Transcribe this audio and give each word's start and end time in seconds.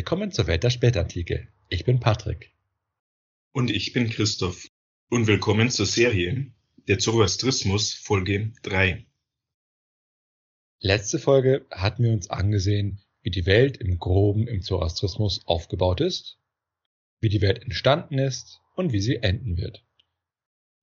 Willkommen 0.00 0.32
zur 0.32 0.46
Welt 0.46 0.62
der 0.62 0.70
Spätantike. 0.70 1.48
Ich 1.68 1.84
bin 1.84 2.00
Patrick. 2.00 2.54
Und 3.52 3.70
ich 3.70 3.92
bin 3.92 4.08
Christoph. 4.08 4.66
Und 5.10 5.26
willkommen 5.26 5.68
zur 5.68 5.84
Serie 5.84 6.54
Der 6.88 6.98
Zoroastrismus 6.98 7.92
Folge 7.92 8.54
3. 8.62 9.04
Letzte 10.78 11.18
Folge 11.18 11.66
hatten 11.70 12.04
wir 12.04 12.12
uns 12.12 12.30
angesehen, 12.30 13.02
wie 13.20 13.30
die 13.30 13.44
Welt 13.44 13.76
im 13.76 13.98
Groben 13.98 14.48
im 14.48 14.62
Zoroastrismus 14.62 15.46
aufgebaut 15.46 16.00
ist, 16.00 16.38
wie 17.20 17.28
die 17.28 17.42
Welt 17.42 17.62
entstanden 17.62 18.16
ist 18.16 18.62
und 18.76 18.94
wie 18.94 19.02
sie 19.02 19.16
enden 19.16 19.58
wird. 19.58 19.84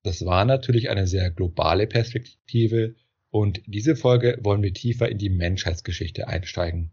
Das 0.04 0.23
war 0.25 0.45
natürlich 0.45 0.91
eine 0.91 1.07
sehr 1.07 1.31
globale 1.31 1.88
Perspektive 1.88 2.95
und 3.31 3.63
diese 3.65 3.95
Folge 3.95 4.38
wollen 4.43 4.62
wir 4.62 4.76
tiefer 4.76 5.09
in 5.09 5.18
die 5.18 5.31
Menschheitsgeschichte 5.31 6.27
einsteigen. 6.27 6.91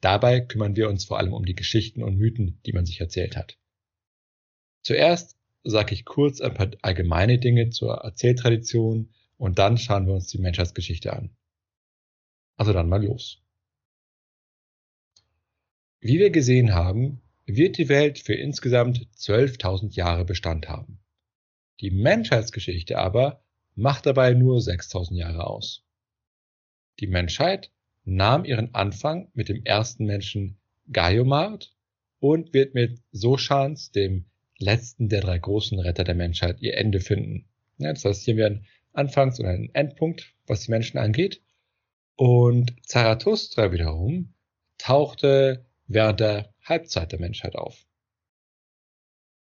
Dabei 0.00 0.40
kümmern 0.40 0.76
wir 0.76 0.88
uns 0.88 1.04
vor 1.04 1.18
allem 1.18 1.32
um 1.32 1.44
die 1.44 1.54
Geschichten 1.54 2.02
und 2.02 2.16
Mythen, 2.16 2.60
die 2.66 2.72
man 2.72 2.86
sich 2.86 3.00
erzählt 3.00 3.36
hat. 3.36 3.58
Zuerst 4.82 5.36
sage 5.64 5.94
ich 5.94 6.04
kurz 6.04 6.40
ein 6.40 6.54
paar 6.54 6.70
allgemeine 6.82 7.38
Dinge 7.38 7.70
zur 7.70 7.94
Erzähltradition 7.96 9.12
und 9.36 9.58
dann 9.58 9.76
schauen 9.76 10.06
wir 10.06 10.14
uns 10.14 10.28
die 10.28 10.38
Menschheitsgeschichte 10.38 11.12
an. 11.12 11.36
Also 12.56 12.72
dann 12.72 12.88
mal 12.88 13.04
los. 13.04 13.42
Wie 16.00 16.18
wir 16.18 16.30
gesehen 16.30 16.74
haben, 16.74 17.20
wird 17.44 17.76
die 17.78 17.88
Welt 17.88 18.18
für 18.18 18.34
insgesamt 18.34 19.08
12.000 19.16 19.94
Jahre 19.94 20.24
Bestand 20.24 20.68
haben. 20.68 21.00
Die 21.80 21.90
Menschheitsgeschichte 21.90 22.98
aber 22.98 23.42
macht 23.74 24.06
dabei 24.06 24.34
nur 24.34 24.58
6.000 24.58 25.14
Jahre 25.14 25.46
aus. 25.46 25.84
Die 27.00 27.06
Menschheit 27.06 27.70
nahm 28.08 28.44
ihren 28.44 28.74
Anfang 28.74 29.28
mit 29.34 29.48
dem 29.48 29.64
ersten 29.64 30.06
Menschen 30.06 30.56
Gaiomard 30.90 31.74
und 32.20 32.54
wird 32.54 32.74
mit 32.74 33.00
Sochans, 33.12 33.92
dem 33.92 34.24
letzten 34.58 35.08
der 35.08 35.20
drei 35.20 35.38
großen 35.38 35.78
Retter 35.78 36.04
der 36.04 36.14
Menschheit, 36.14 36.60
ihr 36.60 36.76
Ende 36.76 37.00
finden. 37.00 37.46
Ja, 37.76 37.92
das 37.92 38.04
heißt, 38.04 38.22
hier 38.24 38.32
haben 38.32 38.38
wir 38.38 38.46
einen 38.46 38.66
Anfangs- 38.94 39.38
und 39.38 39.46
einen 39.46 39.74
Endpunkt, 39.74 40.34
was 40.46 40.62
die 40.62 40.70
Menschen 40.70 40.98
angeht. 40.98 41.42
Und 42.16 42.74
Zarathustra 42.86 43.72
wiederum 43.72 44.32
tauchte 44.78 45.66
während 45.86 46.20
der 46.20 46.52
Halbzeit 46.64 47.12
der 47.12 47.20
Menschheit 47.20 47.56
auf. 47.56 47.84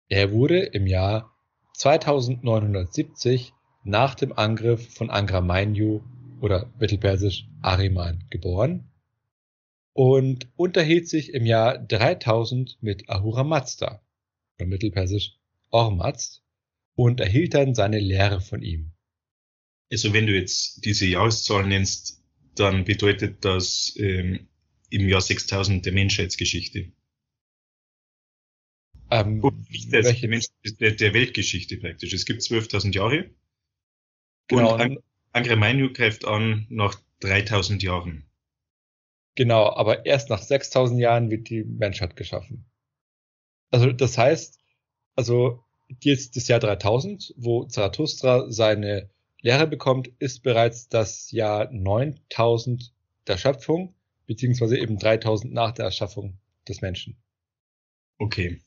Er 0.09 0.33
wurde 0.33 0.61
im 0.61 0.87
Jahr 0.87 1.33
2970 1.75 3.53
nach 3.85 4.15
dem 4.17 4.37
Angriff 4.37 4.93
von 4.95 5.11
Angra 5.11 5.41
Mainyu 5.41 6.01
oder 6.41 6.73
mittelpersisch 6.79 7.47
Ariman 7.63 8.25
geboren 8.31 8.91
und 9.93 10.49
unterhielt 10.57 11.09
sich 11.09 11.35
im 11.35 11.45
Jahr 11.45 11.79
3000 11.79 12.79
mit 12.81 13.09
Ahura 13.09 13.45
Mazda 13.45 14.01
oder 14.57 14.67
mittelpersisch 14.67 15.37
Ormazd 15.71 16.43
und 16.95 17.21
erhielt 17.21 17.55
dann 17.55 17.75
seine 17.75 17.99
Lehre 17.99 18.41
von 18.41 18.63
ihm. 18.63 18.93
Also 19.91 20.13
wenn 20.13 20.27
du 20.27 20.35
jetzt 20.35 20.85
diese 20.85 21.07
Jahreszahl 21.07 21.67
nennst, 21.67 22.23
dann 22.55 22.85
bedeutet 22.85 23.45
das 23.45 23.95
ähm, 23.99 24.49
im 24.91 25.09
Jahr 25.09 25.21
6000 25.21 25.85
der 25.85 25.93
Menschheitsgeschichte. 25.93 26.93
Ähm, 29.11 29.43
und 29.43 29.71
nicht 29.71 29.93
der, 29.93 30.05
welche? 30.05 30.29
Der, 30.79 30.93
der, 30.93 31.15
Weltgeschichte 31.15 31.77
praktisch. 31.79 32.13
Es 32.13 32.27
gibt 32.27 32.43
12.000 32.43 32.95
Jahre. 32.95 33.31
Genau. 34.49 34.75
Und 34.75 34.99
Angre 35.39 35.57
Mainyu 35.57 35.93
greift 35.93 36.25
an 36.25 36.67
nach 36.69 37.01
3000 37.21 37.83
Jahren. 37.83 38.25
Genau, 39.37 39.73
aber 39.73 40.05
erst 40.05 40.31
nach 40.31 40.43
6000 40.43 41.01
Jahren 41.01 41.31
wird 41.31 41.49
die 41.49 41.63
Menschheit 41.63 42.17
geschaffen. 42.17 42.65
Also 43.71 43.93
das 43.93 44.19
heißt, 44.19 44.59
also 45.15 45.63
jetzt 46.01 46.35
das 46.35 46.49
Jahr 46.49 46.59
3000, 46.59 47.35
wo 47.37 47.65
Zarathustra 47.65 48.51
seine 48.51 49.11
Lehre 49.41 49.69
bekommt, 49.69 50.09
ist 50.19 50.43
bereits 50.43 50.89
das 50.89 51.31
Jahr 51.31 51.71
9000 51.71 52.93
der 53.29 53.37
Schöpfung, 53.37 53.95
beziehungsweise 54.27 54.77
eben 54.77 54.99
3000 54.99 55.53
nach 55.53 55.71
der 55.71 55.85
Erschaffung 55.85 56.37
des 56.67 56.81
Menschen. 56.81 57.17
Okay. 58.19 58.61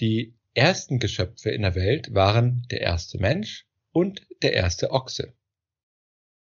Die 0.00 0.34
ersten 0.54 0.98
Geschöpfe 0.98 1.50
in 1.50 1.62
der 1.62 1.74
Welt 1.74 2.14
waren 2.14 2.66
der 2.70 2.80
erste 2.80 3.18
Mensch 3.18 3.66
und 3.92 4.26
der 4.42 4.52
erste 4.52 4.90
Ochse, 4.90 5.34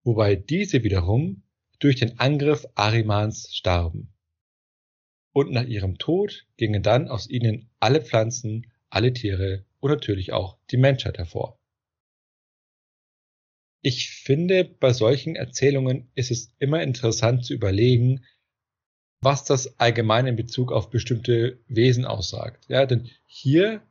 wobei 0.03 0.35
diese 0.35 0.83
wiederum 0.83 1.43
durch 1.79 1.95
den 1.97 2.19
Angriff 2.19 2.65
Arimans 2.75 3.53
starben. 3.55 4.13
Und 5.33 5.51
nach 5.51 5.65
ihrem 5.65 5.97
Tod 5.97 6.45
gingen 6.57 6.83
dann 6.83 7.07
aus 7.07 7.29
ihnen 7.29 7.69
alle 7.79 8.01
Pflanzen, 8.01 8.71
alle 8.89 9.13
Tiere 9.13 9.65
und 9.79 9.91
natürlich 9.91 10.33
auch 10.33 10.57
die 10.69 10.77
Menschheit 10.77 11.17
hervor. 11.17 11.57
Ich 13.81 14.11
finde, 14.11 14.63
bei 14.63 14.93
solchen 14.93 15.35
Erzählungen 15.35 16.11
ist 16.13 16.29
es 16.29 16.53
immer 16.59 16.83
interessant 16.83 17.45
zu 17.45 17.53
überlegen, 17.53 18.23
was 19.21 19.43
das 19.43 19.79
allgemein 19.79 20.27
in 20.27 20.35
Bezug 20.35 20.71
auf 20.71 20.89
bestimmte 20.89 21.59
Wesen 21.67 22.05
aussagt. 22.05 22.65
Ja, 22.67 22.85
denn 22.85 23.09
hier 23.25 23.81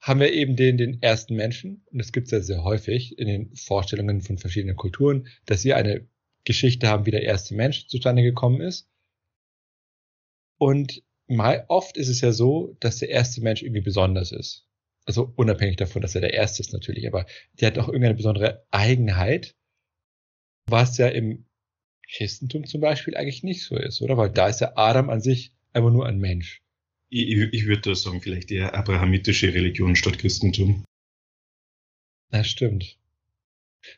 haben 0.00 0.20
wir 0.20 0.32
eben 0.32 0.56
den, 0.56 0.78
den 0.78 1.02
ersten 1.02 1.34
Menschen, 1.36 1.84
und 1.90 1.98
das 1.98 2.12
gibt 2.12 2.26
es 2.26 2.30
ja 2.30 2.40
sehr 2.40 2.64
häufig 2.64 3.18
in 3.18 3.28
den 3.28 3.54
Vorstellungen 3.54 4.22
von 4.22 4.38
verschiedenen 4.38 4.76
Kulturen, 4.76 5.28
dass 5.44 5.64
wir 5.64 5.76
eine 5.76 6.08
Geschichte 6.44 6.88
haben, 6.88 7.04
wie 7.04 7.10
der 7.10 7.22
erste 7.22 7.54
Mensch 7.54 7.86
zustande 7.86 8.22
gekommen 8.22 8.62
ist. 8.62 8.88
Und 10.58 11.02
mal 11.26 11.64
oft 11.68 11.96
ist 11.96 12.08
es 12.08 12.22
ja 12.22 12.32
so, 12.32 12.76
dass 12.80 12.98
der 12.98 13.10
erste 13.10 13.42
Mensch 13.42 13.62
irgendwie 13.62 13.82
besonders 13.82 14.32
ist. 14.32 14.66
Also 15.04 15.32
unabhängig 15.36 15.76
davon, 15.76 16.02
dass 16.02 16.14
er 16.14 16.20
der 16.22 16.34
erste 16.34 16.62
ist 16.62 16.72
natürlich, 16.72 17.06
aber 17.06 17.26
der 17.60 17.68
hat 17.68 17.78
auch 17.78 17.88
irgendeine 17.88 18.14
besondere 18.14 18.66
Eigenheit, 18.70 19.54
was 20.66 20.96
ja 20.98 21.08
im 21.08 21.46
Christentum 22.10 22.66
zum 22.66 22.80
Beispiel 22.80 23.16
eigentlich 23.16 23.42
nicht 23.42 23.64
so 23.64 23.76
ist, 23.76 24.00
oder? 24.02 24.16
Weil 24.16 24.30
da 24.30 24.48
ist 24.48 24.60
ja 24.60 24.72
Adam 24.76 25.10
an 25.10 25.20
sich 25.20 25.54
einfach 25.72 25.90
nur 25.90 26.06
ein 26.06 26.18
Mensch 26.18 26.62
ich, 27.10 27.52
ich 27.52 27.66
würde 27.66 27.82
da 27.82 27.94
sagen, 27.94 28.22
vielleicht 28.22 28.50
eher 28.50 28.74
abrahamitische 28.74 29.52
Religion 29.52 29.96
statt 29.96 30.18
Christentum. 30.18 30.84
Na, 32.30 32.44
stimmt. 32.44 32.96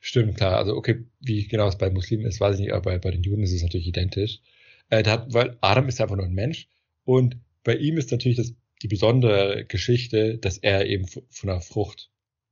Stimmt, 0.00 0.36
klar. 0.36 0.56
Also, 0.56 0.74
okay, 0.74 1.04
wie 1.20 1.46
genau 1.46 1.68
es 1.68 1.78
bei 1.78 1.90
Muslimen 1.90 2.26
ist, 2.26 2.40
weiß 2.40 2.56
ich 2.56 2.62
nicht, 2.62 2.72
aber 2.72 2.92
bei, 2.92 2.98
bei 2.98 3.10
den 3.10 3.22
Juden 3.22 3.42
ist 3.42 3.52
es 3.52 3.62
natürlich 3.62 3.86
identisch. 3.86 4.40
Äh, 4.88 5.02
da, 5.02 5.26
weil 5.30 5.56
Adam 5.60 5.88
ist 5.88 6.00
einfach 6.00 6.16
nur 6.16 6.26
ein 6.26 6.34
Mensch 6.34 6.68
und 7.04 7.36
bei 7.64 7.76
ihm 7.76 7.98
ist 7.98 8.10
natürlich 8.10 8.38
das, 8.38 8.54
die 8.82 8.88
besondere 8.88 9.64
Geschichte, 9.64 10.38
dass 10.38 10.58
er 10.58 10.86
eben 10.86 11.06
von 11.06 11.48
der 11.48 11.60
Frucht 11.60 12.10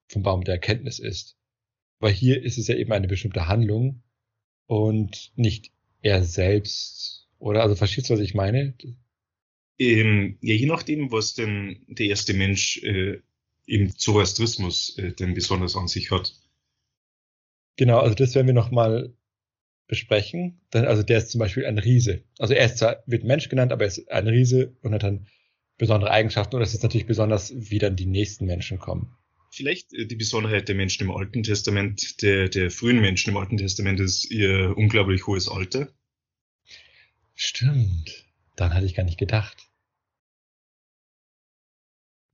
vom 0.09 0.23
Baum 0.23 0.45
der 0.45 0.55
Erkenntnis 0.55 0.99
ist. 0.99 1.37
Weil 1.99 2.13
hier 2.13 2.43
ist 2.43 2.59
es 2.59 2.69
ja 2.69 2.75
eben 2.77 2.93
eine 2.93 3.09
bestimmte 3.09 3.47
Handlung 3.47 4.03
und 4.67 5.33
nicht 5.37 5.73
er 6.03 6.25
selbst. 6.25 7.29
Oder 7.39 7.63
also 7.63 7.75
verstehst 7.75 8.11
du, 8.11 8.15
was 8.15 8.21
ich 8.21 8.35
meine? 8.35 8.75
Ähm, 9.81 10.37
ja, 10.43 10.55
je 10.55 10.67
nachdem, 10.67 11.11
was 11.11 11.33
denn 11.33 11.87
der 11.89 12.07
erste 12.07 12.35
Mensch 12.35 12.83
äh, 12.83 13.23
im 13.65 13.97
Zoroastrismus 13.97 14.99
äh, 14.99 15.13
denn 15.13 15.33
besonders 15.33 15.75
an 15.75 15.89
sich 15.89 16.11
hat. 16.11 16.35
Genau, 17.77 17.99
also 17.99 18.15
das 18.15 18.35
werden 18.35 18.47
wir 18.47 18.53
nochmal 18.53 19.15
besprechen. 19.87 20.61
Dann, 20.69 20.85
also 20.85 21.03
der 21.03 21.17
ist 21.17 21.31
zum 21.31 21.39
Beispiel 21.39 21.65
ein 21.65 21.79
Riese. 21.79 22.25
Also 22.39 22.53
er 22.53 22.67
ist 22.67 22.77
zwar, 22.77 23.03
wird 23.07 23.25
Mensch 23.25 23.49
genannt, 23.49 23.73
aber 23.73 23.85
er 23.85 23.89
ist 23.89 24.11
ein 24.11 24.29
Riese 24.29 24.77
und 24.83 24.93
hat 24.93 25.03
dann 25.03 25.27
besondere 25.79 26.11
Eigenschaften. 26.11 26.57
Und 26.57 26.61
das 26.61 26.75
ist 26.75 26.83
natürlich 26.83 27.07
besonders, 27.07 27.51
wie 27.57 27.79
dann 27.79 27.97
die 27.97 28.05
nächsten 28.05 28.45
Menschen 28.45 28.79
kommen. 28.79 29.17
Vielleicht 29.51 29.95
äh, 29.95 30.05
die 30.05 30.17
Besonderheit 30.17 30.69
der 30.69 30.75
Menschen 30.75 31.05
im 31.05 31.17
Alten 31.17 31.43
Testament, 31.43 32.21
der, 32.21 32.51
der 32.51 32.71
frühen 32.71 33.01
Menschen 33.01 33.31
im 33.31 33.39
Alten 33.39 33.57
Testament 33.57 33.99
ist 33.99 34.31
ihr 34.31 34.75
unglaublich 34.77 35.27
hohes 35.27 35.49
Alter. 35.49 35.89
Stimmt. 37.35 38.27
Daran 38.57 38.75
hatte 38.75 38.85
ich 38.85 38.95
gar 38.95 39.05
nicht 39.05 39.19
gedacht. 39.19 39.70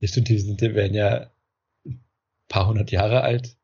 Stimmt, 0.03 0.29
die, 0.29 0.39
sind, 0.39 0.61
die 0.61 0.75
werden 0.75 0.93
ja 0.93 1.31
ein 1.85 2.03
paar 2.47 2.67
hundert 2.67 2.91
Jahre 2.91 3.21
alt. 3.21 3.57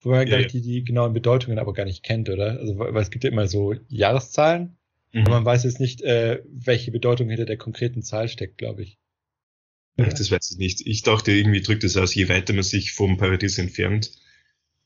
Wobei 0.00 0.18
man, 0.18 0.26
ja, 0.26 0.36
glaube 0.36 0.46
ich, 0.46 0.52
die, 0.52 0.62
die 0.62 0.84
genauen 0.84 1.12
Bedeutungen 1.12 1.58
aber 1.58 1.72
gar 1.72 1.84
nicht 1.84 2.02
kennt, 2.02 2.28
oder? 2.28 2.58
Also, 2.58 2.78
weil 2.78 2.96
es 2.96 3.10
gibt 3.10 3.24
ja 3.24 3.30
immer 3.30 3.46
so 3.46 3.74
Jahreszahlen, 3.88 4.76
mhm. 5.12 5.22
aber 5.22 5.30
man 5.30 5.44
weiß 5.44 5.64
jetzt 5.64 5.80
nicht, 5.80 6.02
äh, 6.02 6.42
welche 6.46 6.90
Bedeutung 6.90 7.28
hinter 7.28 7.46
der 7.46 7.56
konkreten 7.56 8.02
Zahl 8.02 8.28
steckt, 8.28 8.58
glaube 8.58 8.82
ich. 8.82 8.98
Ach, 9.98 10.12
das 10.12 10.30
weiß 10.30 10.50
ich 10.50 10.58
nicht. 10.58 10.86
Ich 10.86 11.02
dachte, 11.02 11.32
irgendwie 11.32 11.62
drückt 11.62 11.82
es 11.82 11.96
aus, 11.96 12.14
je 12.14 12.28
weiter 12.28 12.52
man 12.52 12.62
sich 12.62 12.92
vom 12.92 13.16
Paradies 13.16 13.58
entfernt, 13.58 14.12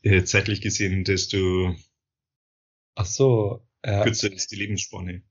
äh, 0.03 0.23
zeitlich 0.23 0.61
gesehen, 0.61 1.05
desto 1.05 1.75
Ach 2.95 3.07
so, 3.07 3.67
ja. 3.85 4.03
kürzer 4.05 4.33
ist 4.33 4.53
die 4.53 4.57
Lebensspanne. 4.57 5.23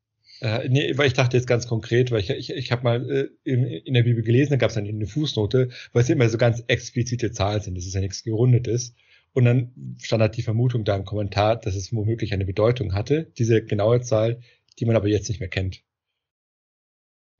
Äh, 0.41 0.69
nee, 0.69 0.97
weil 0.97 1.07
ich 1.07 1.13
dachte 1.13 1.35
jetzt 1.35 1.47
ganz 1.47 1.67
konkret, 1.67 2.11
weil 2.11 2.21
ich, 2.21 2.29
ich, 2.29 2.49
ich 2.51 2.71
habe 2.71 2.83
mal 2.83 3.11
äh, 3.11 3.29
in, 3.43 3.65
in 3.65 3.93
der 3.93 4.03
Bibel 4.03 4.23
gelesen, 4.23 4.51
da 4.51 4.55
gab 4.57 4.69
es 4.69 4.75
dann 4.75 4.87
eine 4.87 5.07
Fußnote, 5.07 5.69
weil 5.91 6.01
es 6.01 6.09
immer 6.09 6.29
so 6.29 6.37
ganz 6.37 6.63
explizite 6.67 7.31
Zahlen 7.31 7.61
sind, 7.61 7.77
das 7.77 7.85
ist 7.85 7.93
ja 7.93 8.01
nichts 8.01 8.23
Gerundetes. 8.23 8.95
Und 9.33 9.45
dann 9.45 9.97
stand 10.01 10.21
halt 10.21 10.37
die 10.37 10.41
Vermutung 10.41 10.85
da 10.85 10.95
im 10.95 11.05
Kommentar, 11.05 11.57
dass 11.57 11.75
es 11.75 11.93
womöglich 11.93 12.33
eine 12.33 12.45
Bedeutung 12.45 12.93
hatte, 12.93 13.31
diese 13.37 13.63
genaue 13.63 14.01
Zahl, 14.01 14.39
die 14.79 14.85
man 14.85 14.95
aber 14.95 15.07
jetzt 15.07 15.29
nicht 15.29 15.39
mehr 15.39 15.49
kennt. 15.49 15.83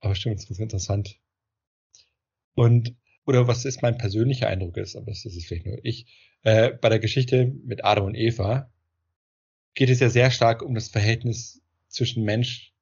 Aber 0.01 0.16
stimmt, 0.16 0.38
das 0.42 0.50
ist 0.50 0.60
interessant. 0.60 1.18
Und, 2.54 2.96
oder 3.25 3.48
was 3.48 3.66
ist 3.66 3.81
mein 3.81 3.98
persönlicher 3.98 4.48
Eindruck 4.48 4.78
ist, 4.78 4.96
aber 4.96 5.07
das 5.07 5.25
ist 5.25 5.46
vielleicht 5.46 5.66
nur 5.66 5.80
ich, 5.84 6.06
äh, 6.44 6.72
bei 6.72 6.90
der 6.90 7.00
Geschichte 7.00 7.46
mit 7.66 7.86
Adam 7.86 8.06
und 8.06 8.16
Eva 8.16 8.69
geht 9.74 9.90
es 9.90 10.00
ja 10.00 10.10
sehr 10.10 10.31
stark 10.31 10.62
um 10.62 10.75
das 10.75 10.90
Verhältnis 10.90 11.62
zwischen 11.88 12.24
Mensch 12.24 12.74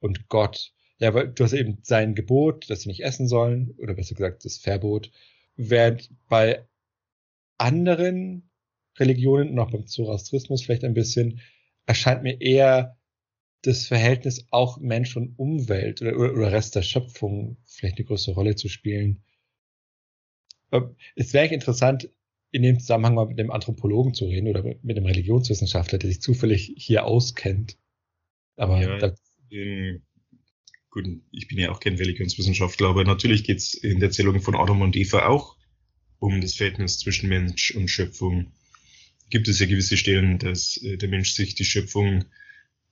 und 0.00 0.28
Gott. 0.28 0.72
Ja, 0.98 1.12
weil 1.14 1.28
du 1.28 1.44
hast 1.44 1.52
eben 1.52 1.78
sein 1.82 2.14
Gebot, 2.14 2.70
dass 2.70 2.82
sie 2.82 2.88
nicht 2.88 3.04
essen 3.04 3.28
sollen, 3.28 3.74
oder 3.78 3.94
besser 3.94 4.14
gesagt 4.14 4.44
das 4.44 4.56
Verbot, 4.56 5.10
während 5.56 6.10
bei 6.28 6.66
anderen 7.58 8.50
Religionen 8.98 9.50
und 9.50 9.58
auch 9.58 9.70
beim 9.70 9.86
Zoroastrismus 9.86 10.62
vielleicht 10.62 10.84
ein 10.84 10.94
bisschen, 10.94 11.40
erscheint 11.86 12.22
mir 12.22 12.40
eher 12.40 12.96
das 13.62 13.86
Verhältnis 13.86 14.46
auch 14.50 14.78
Mensch 14.78 15.16
und 15.16 15.38
Umwelt 15.38 16.00
oder, 16.00 16.16
oder 16.16 16.52
Rest 16.52 16.76
der 16.76 16.82
Schöpfung 16.82 17.56
vielleicht 17.64 17.96
eine 17.98 18.06
größere 18.06 18.34
Rolle 18.34 18.54
zu 18.54 18.68
spielen. 18.68 19.22
Ähm, 20.72 20.96
es 21.14 21.32
wäre 21.32 21.52
interessant, 21.52 22.08
in 22.52 22.62
dem 22.62 22.78
Zusammenhang 22.78 23.14
mal 23.14 23.26
mit 23.26 23.38
dem 23.38 23.50
Anthropologen 23.50 24.14
zu 24.14 24.26
reden 24.26 24.48
oder 24.48 24.62
mit 24.62 24.96
dem 24.96 25.04
Religionswissenschaftler, 25.04 25.98
der 25.98 26.08
sich 26.08 26.22
zufällig 26.22 26.74
hier 26.76 27.04
auskennt. 27.04 27.76
Aber 28.56 28.80
ja, 28.80 28.98
da, 28.98 29.14
in, 29.50 30.02
gut, 30.90 31.06
ich 31.30 31.48
bin 31.48 31.58
ja 31.58 31.70
auch 31.70 31.80
kein 31.80 31.96
Religionswissenschaftler, 31.96 32.88
aber 32.88 33.04
natürlich 33.04 33.44
geht 33.44 33.58
es 33.58 33.74
in 33.74 34.00
der 34.00 34.08
Erzählung 34.08 34.40
von 34.40 34.54
Adam 34.54 34.80
und 34.80 34.96
Eva 34.96 35.26
auch 35.26 35.56
um 36.18 36.40
das 36.40 36.54
Verhältnis 36.54 36.98
zwischen 36.98 37.28
Mensch 37.28 37.72
und 37.72 37.88
Schöpfung. 37.88 38.52
Gibt 39.30 39.48
es 39.48 39.58
ja 39.58 39.66
gewisse 39.66 39.96
Stellen, 39.96 40.38
dass 40.38 40.76
äh, 40.78 40.96
der 40.96 41.08
Mensch 41.08 41.32
sich 41.32 41.54
die 41.54 41.64
Schöpfung 41.64 42.24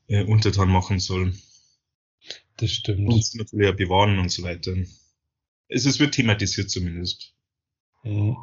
äh, 0.08 0.24
untertan 0.24 0.68
machen 0.68 0.98
soll. 0.98 1.32
Das 2.56 2.70
stimmt. 2.70 3.08
Und 3.08 3.34
natürlich 3.34 3.68
auch 3.68 3.76
bewahren 3.76 4.18
und 4.18 4.30
so 4.30 4.42
weiter. 4.42 4.74
Es, 5.68 5.86
es 5.86 5.98
wird 5.98 6.14
thematisiert 6.14 6.70
zumindest. 6.70 7.34
Mhm. 8.02 8.36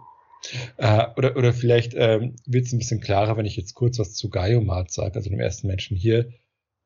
Äh, 0.78 1.08
oder, 1.18 1.38
oder 1.38 1.54
vielleicht 1.54 1.94
ähm, 1.96 2.36
wird 2.46 2.66
es 2.66 2.74
ein 2.74 2.80
bisschen 2.80 3.00
klarer, 3.00 3.38
wenn 3.38 3.46
ich 3.46 3.56
jetzt 3.56 3.76
kurz 3.76 4.00
was 4.00 4.16
zu 4.16 4.30
Gaiomat 4.30 4.92
sage, 4.92 5.16
also 5.16 5.30
dem 5.30 5.40
ersten 5.40 5.68
Menschen 5.68 5.96
hier. 5.96 6.34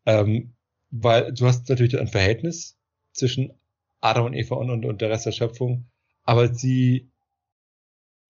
Ähm, 0.06 0.56
weil 0.92 1.34
du 1.34 1.46
hast 1.46 1.68
natürlich 1.70 2.00
ein 2.00 2.08
Verhältnis 2.08 2.78
zwischen 3.14 3.54
Adam 4.02 4.26
und 4.26 4.34
Eva 4.34 4.56
und, 4.56 4.70
und, 4.70 4.86
und 4.86 5.02
der 5.02 5.10
Rest 5.10 5.26
der 5.26 5.32
Schöpfung, 5.32 5.90
aber 6.24 6.54
sie, 6.54 7.12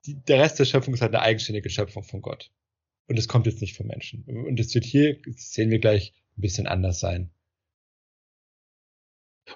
die, 0.06 0.16
der 0.16 0.40
Rest 0.40 0.60
der 0.60 0.66
Schöpfung 0.66 0.94
ist 0.94 1.02
halt 1.02 1.14
eine 1.14 1.24
eigenständige 1.24 1.70
Schöpfung 1.70 2.04
von 2.04 2.22
Gott. 2.22 2.52
Und 3.08 3.20
es 3.20 3.28
kommt 3.28 3.46
jetzt 3.46 3.62
nicht 3.62 3.78
vom 3.78 3.88
Menschen. 3.88 4.24
Und 4.24 4.60
es 4.60 4.74
wird 4.74 4.84
hier, 4.84 5.18
sehen 5.36 5.70
wir 5.70 5.80
gleich, 5.80 6.14
ein 6.38 6.42
bisschen 6.42 6.68
anders 6.68 7.00
sein. 7.00 7.30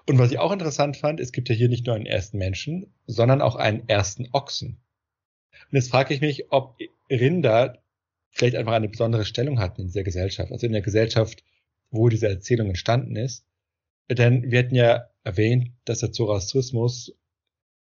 Und 0.06 0.20
was 0.20 0.32
ich 0.32 0.38
auch 0.38 0.52
interessant 0.52 0.98
fand, 0.98 1.20
es 1.20 1.32
gibt 1.32 1.50
ja 1.50 1.56
hier 1.56 1.68
nicht 1.68 1.86
nur 1.86 1.96
einen 1.96 2.06
ersten 2.06 2.38
Menschen, 2.38 2.94
sondern 3.08 3.42
auch 3.42 3.56
einen 3.56 3.88
ersten 3.90 4.30
Ochsen. 4.32 4.80
Und 5.72 5.76
jetzt 5.76 5.90
frage 5.90 6.14
ich 6.14 6.22
mich, 6.22 6.52
ob 6.52 6.78
Rinder 7.10 7.82
vielleicht 8.30 8.56
einfach 8.56 8.74
eine 8.74 8.90
besondere 8.90 9.26
Stellung 9.26 9.60
hatten 9.60 9.82
in 9.82 9.88
dieser 9.88 10.04
Gesellschaft, 10.04 10.52
also 10.52 10.66
in 10.66 10.74
der 10.74 10.82
Gesellschaft, 10.82 11.44
wo 11.92 12.10
diese 12.10 12.28
Erzählung 12.28 12.68
entstanden 12.68 13.16
ist. 13.16 13.46
Denn 14.10 14.52
wir 14.52 14.60
hatten 14.60 14.76
ja 14.76 15.10
erwähnt, 15.24 15.72
dass 15.86 16.00
der 16.00 16.12
Zoroastrismus 16.12 17.16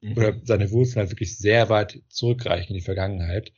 mhm. 0.02 0.18
oder 0.18 0.40
seine 0.44 0.72
Wurzeln 0.72 1.02
halt 1.02 1.12
wirklich 1.12 1.38
sehr 1.38 1.70
weit 1.70 2.02
zurückreichen 2.10 2.70
in 2.70 2.76
die 2.76 2.86
Vergangenheit. 2.86 3.52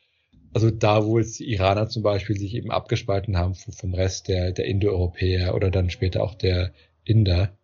Also 0.51 0.71
da, 0.71 1.05
wo 1.05 1.19
jetzt 1.19 1.39
die 1.39 1.51
Iraner 1.51 1.89
zum 1.89 2.01
Beispiel 2.01 2.37
sich 2.37 2.55
eben 2.55 2.71
abgespalten 2.71 3.37
haben 3.37 3.53
vom 3.53 3.93
Rest 3.93 4.27
der, 4.27 4.51
der 4.51 4.65
Indoeuropäer 4.65 5.53
oder 5.53 5.69
dann 5.69 5.89
später 5.89 6.23
auch 6.23 6.33
der 6.35 6.73
Inder. 7.03 7.57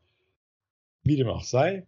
Wie 1.03 1.15
dem 1.15 1.27
auch 1.27 1.43
sei, 1.43 1.87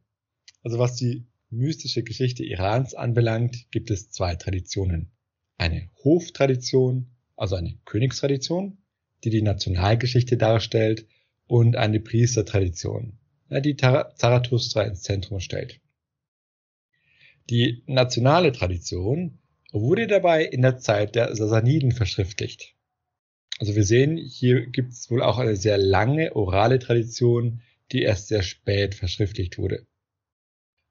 also 0.63 0.79
was 0.79 0.95
die 0.95 1.25
mystische 1.49 2.03
Geschichte 2.03 2.43
Irans 2.43 2.93
anbelangt, 2.93 3.71
gibt 3.71 3.91
es 3.91 4.11
zwei 4.11 4.35
Traditionen. 4.35 5.11
Eine 5.57 5.89
Hoftradition, 6.03 7.07
also 7.35 7.55
eine 7.55 7.77
Königstradition, 7.85 8.77
die 9.23 9.29
die 9.29 9.41
Nationalgeschichte 9.41 10.37
darstellt, 10.37 11.05
und 11.47 11.75
eine 11.75 11.99
Priestertradition, 11.99 13.13
die 13.49 13.75
Zarathustra 13.77 14.83
ins 14.83 15.01
Zentrum 15.01 15.39
stellt. 15.39 15.79
Die 17.49 17.83
nationale 17.87 18.51
Tradition 18.51 19.39
wurde 19.71 20.07
dabei 20.07 20.43
in 20.43 20.61
der 20.61 20.77
Zeit 20.77 21.15
der 21.15 21.35
Sasaniden 21.35 21.93
verschriftlicht. 21.93 22.75
Also 23.59 23.75
wir 23.75 23.85
sehen, 23.85 24.17
hier 24.17 24.67
gibt 24.67 24.91
es 24.91 25.09
wohl 25.09 25.23
auch 25.23 25.39
eine 25.39 25.55
sehr 25.55 25.77
lange 25.77 26.35
orale 26.35 26.79
Tradition, 26.79 27.61
die 27.91 28.01
erst 28.01 28.27
sehr 28.27 28.43
spät 28.43 28.93
verschriftlicht 28.95 29.57
wurde. 29.57 29.87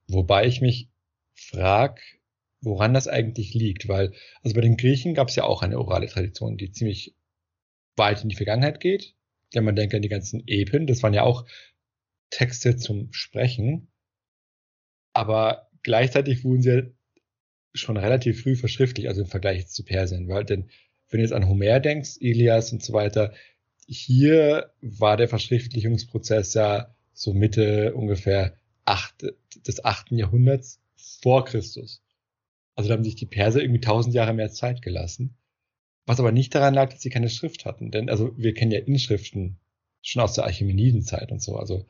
Wobei 0.07 0.47
ich 0.47 0.61
mich 0.61 0.89
frag, 1.35 2.01
woran 2.61 2.93
das 2.93 3.07
eigentlich 3.07 3.53
liegt, 3.53 3.87
weil 3.87 4.13
also 4.41 4.55
bei 4.55 4.61
den 4.61 4.77
Griechen 4.77 5.13
gab 5.13 5.29
es 5.29 5.35
ja 5.35 5.43
auch 5.43 5.61
eine 5.61 5.77
orale 5.77 6.07
Tradition, 6.07 6.57
die 6.57 6.71
ziemlich 6.71 7.13
weit 7.97 8.23
in 8.23 8.29
die 8.29 8.35
Vergangenheit 8.35 8.79
geht. 8.79 9.15
Wenn 9.53 9.63
man 9.63 9.75
denkt 9.75 9.93
an 9.95 10.01
die 10.01 10.09
ganzen 10.09 10.43
Epen, 10.47 10.87
das 10.87 11.03
waren 11.03 11.13
ja 11.13 11.23
auch 11.23 11.45
Texte 12.29 12.75
zum 12.77 13.11
Sprechen, 13.13 13.87
aber 15.13 15.69
gleichzeitig 15.83 16.43
wurden 16.43 16.61
sie 16.61 16.93
schon 17.73 17.97
relativ 17.97 18.41
früh 18.41 18.55
verschriftlicht, 18.55 19.07
also 19.07 19.21
im 19.21 19.27
Vergleich 19.27 19.67
zu 19.67 19.83
Persien, 19.83 20.27
weil 20.27 20.43
denn 20.43 20.69
wenn 21.09 21.19
du 21.19 21.23
jetzt 21.23 21.33
an 21.33 21.47
Homer 21.47 21.79
denkst, 21.79 22.17
Ilias 22.19 22.73
und 22.73 22.83
so 22.83 22.91
weiter, 22.93 23.33
hier 23.87 24.73
war 24.81 25.15
der 25.15 25.29
Verschriftlichungsprozess 25.29 26.53
ja 26.53 26.93
so 27.13 27.33
Mitte 27.33 27.95
ungefähr 27.95 28.57
acht, 28.83 29.25
des 29.65 29.85
achten 29.85 30.17
Jahrhunderts 30.17 30.81
vor 30.97 31.45
Christus. 31.45 32.03
Also 32.75 32.89
da 32.89 32.95
haben 32.95 33.03
sich 33.03 33.15
die 33.15 33.25
Perser 33.25 33.61
irgendwie 33.61 33.79
tausend 33.79 34.13
Jahre 34.13 34.33
mehr 34.33 34.51
Zeit 34.51 34.81
gelassen. 34.81 35.36
Was 36.07 36.21
aber 36.21 36.31
nicht 36.31 36.55
daran 36.55 36.73
lag, 36.73 36.89
dass 36.91 37.01
sie 37.01 37.09
keine 37.09 37.29
Schrift 37.29 37.65
hatten. 37.65 37.91
Denn 37.91 38.09
also 38.09 38.31
wir 38.37 38.53
kennen 38.53 38.71
ja 38.71 38.79
Inschriften 38.79 39.57
schon 40.01 40.21
aus 40.21 40.33
der 40.33 40.45
Archimenidenzeit 40.45 41.33
und 41.33 41.41
so. 41.41 41.57
Also, 41.57 41.85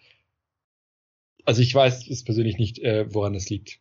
also 1.45 1.61
ich 1.61 1.73
weiß 1.73 2.07
es 2.09 2.23
persönlich 2.23 2.57
nicht, 2.57 2.79
äh, 2.79 3.13
woran 3.13 3.33
das 3.33 3.47
liegt. 3.49 3.79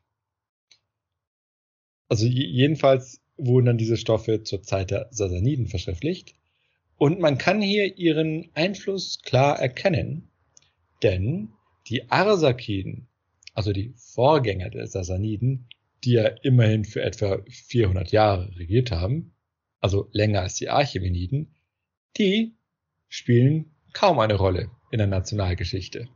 Also 2.08 2.26
jedenfalls 2.26 3.22
wurden 3.38 3.66
dann 3.66 3.78
diese 3.78 3.96
Stoffe 3.96 4.43
zur 4.43 4.62
Zeit 4.62 4.90
der 4.90 5.08
Sasaniden 5.10 5.69
verschriftlicht. 5.69 6.34
Und 6.98 7.19
man 7.19 7.38
kann 7.38 7.62
hier 7.62 7.96
ihren 7.96 8.50
Einfluss 8.55 9.20
klar 9.22 9.58
erkennen, 9.58 10.28
denn 11.02 11.48
die 11.88 12.10
Arsakiden, 12.10 13.08
also 13.55 13.72
die 13.72 13.94
Vorgänger 13.96 14.69
der 14.69 14.86
Sasaniden, 14.86 15.66
die 16.05 16.12
ja 16.12 16.26
immerhin 16.26 16.84
für 16.84 17.02
etwa 17.02 17.43
400 17.48 18.12
Jahre 18.12 18.55
regiert 18.56 18.90
haben, 18.90 19.32
also 19.86 20.08
länger 20.10 20.40
als 20.40 20.56
die 20.56 20.69
Archimeniden, 20.69 21.55
die 22.19 22.56
spielen 23.06 23.76
kaum 23.93 24.19
eine 24.19 24.34
Rolle 24.34 24.69
in 24.90 24.98
der 24.98 25.06
Nationalgeschichte. 25.06 26.08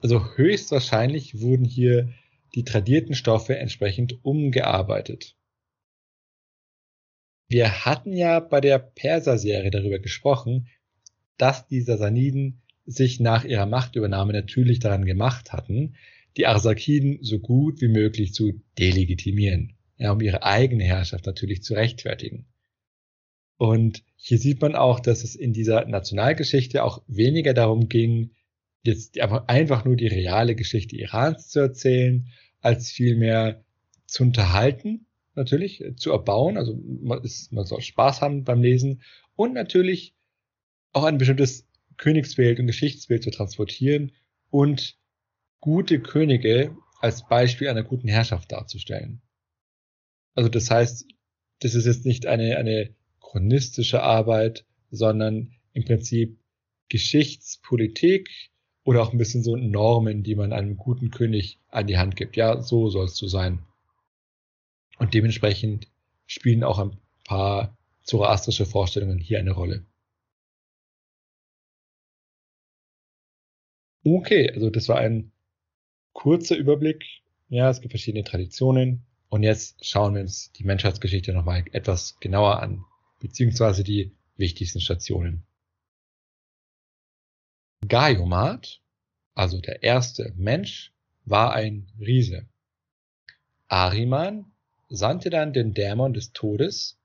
Also 0.00 0.36
höchstwahrscheinlich 0.36 1.40
wurden 1.40 1.64
hier 1.64 2.14
die 2.54 2.62
tradierten 2.62 3.16
Stoffe 3.16 3.58
entsprechend 3.58 4.24
umgearbeitet. 4.24 5.34
Wir 7.48 7.84
hatten 7.84 8.12
ja 8.12 8.38
bei 8.38 8.60
der 8.60 8.78
Perser-Serie 8.78 9.72
darüber 9.72 9.98
gesprochen, 9.98 10.68
dass 11.38 11.66
die 11.66 11.80
Sasaniden 11.80 12.62
sich 12.84 13.18
nach 13.18 13.44
ihrer 13.44 13.66
Machtübernahme 13.66 14.32
natürlich 14.32 14.78
daran 14.78 15.04
gemacht 15.04 15.52
hatten, 15.52 15.96
die 16.36 16.46
Arsakiden 16.46 17.18
so 17.20 17.40
gut 17.40 17.80
wie 17.80 17.88
möglich 17.88 18.32
zu 18.32 18.62
delegitimieren, 18.78 19.76
ja, 19.96 20.12
um 20.12 20.20
ihre 20.20 20.44
eigene 20.44 20.84
Herrschaft 20.84 21.26
natürlich 21.26 21.64
zu 21.64 21.74
rechtfertigen. 21.74 22.46
Und 23.58 24.04
hier 24.16 24.38
sieht 24.38 24.60
man 24.60 24.74
auch, 24.74 25.00
dass 25.00 25.24
es 25.24 25.34
in 25.34 25.52
dieser 25.52 25.86
Nationalgeschichte 25.86 26.84
auch 26.84 27.02
weniger 27.06 27.54
darum 27.54 27.88
ging, 27.88 28.32
jetzt 28.82 29.18
einfach 29.20 29.84
nur 29.84 29.96
die 29.96 30.06
reale 30.06 30.54
Geschichte 30.54 30.96
Irans 30.96 31.48
zu 31.48 31.60
erzählen, 31.60 32.28
als 32.60 32.90
vielmehr 32.90 33.64
zu 34.06 34.22
unterhalten, 34.24 35.06
natürlich, 35.34 35.84
zu 35.96 36.12
erbauen. 36.12 36.56
Also 36.56 36.78
man, 37.02 37.22
ist, 37.22 37.52
man 37.52 37.64
soll 37.64 37.80
Spaß 37.80 38.20
haben 38.20 38.44
beim 38.44 38.62
Lesen 38.62 39.02
und 39.34 39.54
natürlich 39.54 40.14
auch 40.92 41.04
ein 41.04 41.18
bestimmtes 41.18 41.66
Königsbild 41.96 42.58
und 42.58 42.66
Geschichtsbild 42.66 43.22
zu 43.22 43.30
transportieren 43.30 44.12
und 44.50 44.98
gute 45.60 46.00
Könige 46.00 46.76
als 47.00 47.26
Beispiel 47.26 47.68
einer 47.68 47.82
guten 47.82 48.08
Herrschaft 48.08 48.52
darzustellen. 48.52 49.20
Also 50.34 50.48
das 50.48 50.70
heißt, 50.70 51.06
das 51.60 51.74
ist 51.74 51.86
jetzt 51.86 52.04
nicht 52.04 52.26
eine, 52.26 52.56
eine 52.56 52.94
chronistische 53.26 54.02
Arbeit, 54.02 54.64
sondern 54.90 55.52
im 55.72 55.84
Prinzip 55.84 56.38
Geschichtspolitik 56.88 58.30
oder 58.84 59.02
auch 59.02 59.12
ein 59.12 59.18
bisschen 59.18 59.42
so 59.42 59.56
Normen, 59.56 60.22
die 60.22 60.36
man 60.36 60.52
einem 60.52 60.76
guten 60.76 61.10
König 61.10 61.58
an 61.68 61.88
die 61.88 61.98
Hand 61.98 62.14
gibt. 62.14 62.36
Ja, 62.36 62.62
so 62.62 62.88
sollst 62.88 63.20
du 63.20 63.26
sein. 63.26 63.64
Und 64.98 65.12
dementsprechend 65.12 65.88
spielen 66.26 66.62
auch 66.62 66.78
ein 66.78 66.96
paar 67.24 67.76
zoroastrische 68.04 68.64
Vorstellungen 68.64 69.18
hier 69.18 69.40
eine 69.40 69.50
Rolle. 69.50 69.84
Okay, 74.04 74.52
also 74.52 74.70
das 74.70 74.88
war 74.88 74.98
ein 74.98 75.32
kurzer 76.12 76.56
Überblick. 76.56 77.04
Ja, 77.48 77.70
es 77.70 77.80
gibt 77.80 77.92
verschiedene 77.92 78.22
Traditionen. 78.22 79.04
Und 79.28 79.42
jetzt 79.42 79.84
schauen 79.84 80.14
wir 80.14 80.20
uns 80.20 80.52
die 80.52 80.62
Menschheitsgeschichte 80.62 81.32
nochmal 81.32 81.64
etwas 81.72 82.20
genauer 82.20 82.60
an, 82.62 82.84
beziehungsweise 83.18 83.84
die 83.84 84.12
wichtigsten 84.36 84.80
Stationen. 84.80 85.44
Gaiomat, 87.86 88.80
also 89.34 89.60
der 89.60 89.82
erste 89.82 90.32
Mensch, 90.36 90.92
war 91.24 91.52
ein 91.52 91.90
Riese. 92.00 92.46
Ariman 93.68 94.52
sandte 94.88 95.30
dann 95.30 95.52
den 95.52 95.74
Dämon 95.74 96.12
des 96.12 96.32
Todes, 96.32 96.98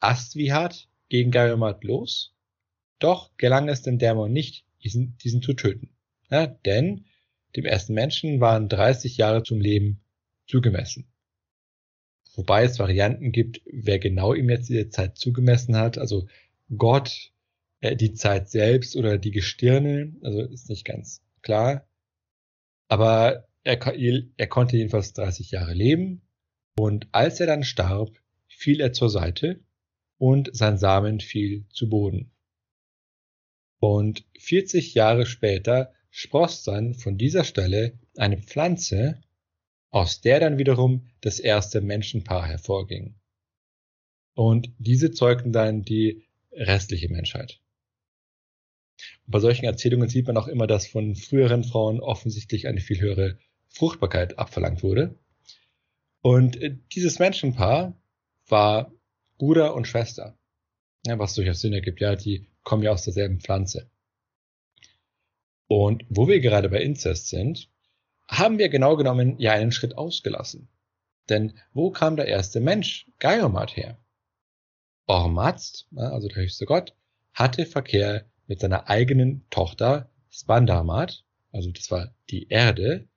Astvihat, 0.00 0.88
gegen 1.08 1.30
Gaiomat 1.32 1.82
los, 1.84 2.32
doch 3.00 3.36
gelang 3.36 3.68
es 3.68 3.82
dem 3.82 3.98
Dämon 3.98 4.32
nicht, 4.32 4.64
diesen, 4.82 5.16
diesen 5.18 5.42
zu 5.42 5.54
töten. 5.54 5.90
Ja, 6.30 6.46
denn 6.46 7.06
dem 7.56 7.64
ersten 7.64 7.94
Menschen 7.94 8.40
waren 8.40 8.68
30 8.68 9.16
Jahre 9.16 9.42
zum 9.42 9.60
Leben 9.60 10.00
zugemessen. 10.46 11.10
Wobei 12.34 12.64
es 12.64 12.78
Varianten 12.78 13.32
gibt, 13.32 13.60
wer 13.64 13.98
genau 13.98 14.34
ihm 14.34 14.50
jetzt 14.50 14.68
diese 14.68 14.88
Zeit 14.88 15.18
zugemessen 15.18 15.76
hat. 15.76 15.98
Also 15.98 16.26
Gott, 16.76 17.32
äh, 17.80 17.96
die 17.96 18.14
Zeit 18.14 18.50
selbst 18.50 18.96
oder 18.96 19.18
die 19.18 19.32
Gestirne. 19.32 20.14
Also 20.22 20.42
ist 20.42 20.68
nicht 20.68 20.84
ganz 20.84 21.22
klar. 21.42 21.86
Aber 22.88 23.48
er, 23.64 23.78
er 24.36 24.46
konnte 24.46 24.76
jedenfalls 24.76 25.12
30 25.12 25.50
Jahre 25.50 25.74
leben. 25.74 26.22
Und 26.78 27.08
als 27.12 27.40
er 27.40 27.46
dann 27.46 27.64
starb, 27.64 28.10
fiel 28.48 28.80
er 28.80 28.92
zur 28.92 29.10
Seite 29.10 29.60
und 30.18 30.50
sein 30.52 30.78
Samen 30.78 31.20
fiel 31.20 31.64
zu 31.70 31.88
Boden. 31.88 32.30
Und 33.80 34.24
40 34.38 34.94
Jahre 34.94 35.26
später 35.26 35.92
spross 36.10 36.64
dann 36.64 36.94
von 36.94 37.16
dieser 37.16 37.44
Stelle 37.44 37.98
eine 38.16 38.38
Pflanze, 38.38 39.20
aus 39.90 40.20
der 40.20 40.40
dann 40.40 40.58
wiederum 40.58 41.08
das 41.20 41.40
erste 41.40 41.80
Menschenpaar 41.80 42.46
hervorging. 42.46 43.14
Und 44.34 44.70
diese 44.78 45.10
zeugten 45.10 45.52
dann 45.52 45.82
die 45.82 46.24
restliche 46.52 47.08
Menschheit. 47.08 47.60
Und 49.26 49.32
bei 49.32 49.40
solchen 49.40 49.64
Erzählungen 49.64 50.08
sieht 50.08 50.26
man 50.26 50.36
auch 50.36 50.48
immer, 50.48 50.66
dass 50.66 50.86
von 50.86 51.16
früheren 51.16 51.64
Frauen 51.64 52.00
offensichtlich 52.00 52.68
eine 52.68 52.80
viel 52.80 53.00
höhere 53.00 53.38
Fruchtbarkeit 53.68 54.38
abverlangt 54.38 54.82
wurde. 54.82 55.18
Und 56.22 56.60
äh, 56.60 56.76
dieses 56.92 57.18
Menschenpaar 57.18 57.96
war 58.48 58.92
Bruder 59.38 59.74
und 59.74 59.86
Schwester. 59.86 60.36
Ja, 61.06 61.18
was 61.18 61.34
durchaus 61.34 61.60
Sinn 61.60 61.72
ergibt, 61.72 62.00
ja, 62.00 62.14
die 62.14 62.46
kommen 62.62 62.82
ja 62.82 62.90
aus 62.90 63.04
derselben 63.04 63.40
Pflanze. 63.40 63.90
Und 65.66 66.04
wo 66.08 66.28
wir 66.28 66.40
gerade 66.40 66.68
bei 66.68 66.82
Inzest 66.82 67.28
sind, 67.28 67.70
haben 68.30 68.58
wir 68.58 68.68
genau 68.68 68.96
genommen 68.96 69.38
ja 69.38 69.52
einen 69.52 69.72
Schritt 69.72 69.98
ausgelassen. 69.98 70.68
Denn 71.28 71.58
wo 71.72 71.90
kam 71.90 72.16
der 72.16 72.26
erste 72.26 72.60
Mensch, 72.60 73.06
Gaiomat, 73.18 73.76
her? 73.76 73.98
Ormazd, 75.06 75.88
also 75.96 76.28
der 76.28 76.42
höchste 76.42 76.64
Gott, 76.64 76.94
hatte 77.32 77.66
Verkehr 77.66 78.26
mit 78.46 78.60
seiner 78.60 78.88
eigenen 78.88 79.44
Tochter 79.50 80.10
Spandarmat, 80.30 81.24
also 81.52 81.70
das 81.72 81.90
war 81.90 82.14
die 82.30 82.48
Erde, 82.48 83.08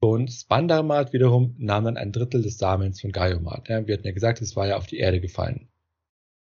und 0.00 0.30
Spandarmat 0.30 1.12
wiederum 1.12 1.54
nahm 1.58 1.84
dann 1.84 1.96
ein 1.96 2.12
Drittel 2.12 2.42
des 2.42 2.58
Samens 2.58 3.00
von 3.00 3.12
Gaiomat. 3.12 3.68
Ja, 3.68 3.86
wir 3.86 3.94
hatten 3.94 4.06
ja 4.06 4.12
gesagt, 4.12 4.40
es 4.40 4.56
war 4.56 4.66
ja 4.66 4.76
auf 4.76 4.86
die 4.86 4.98
Erde 4.98 5.20
gefallen. 5.20 5.68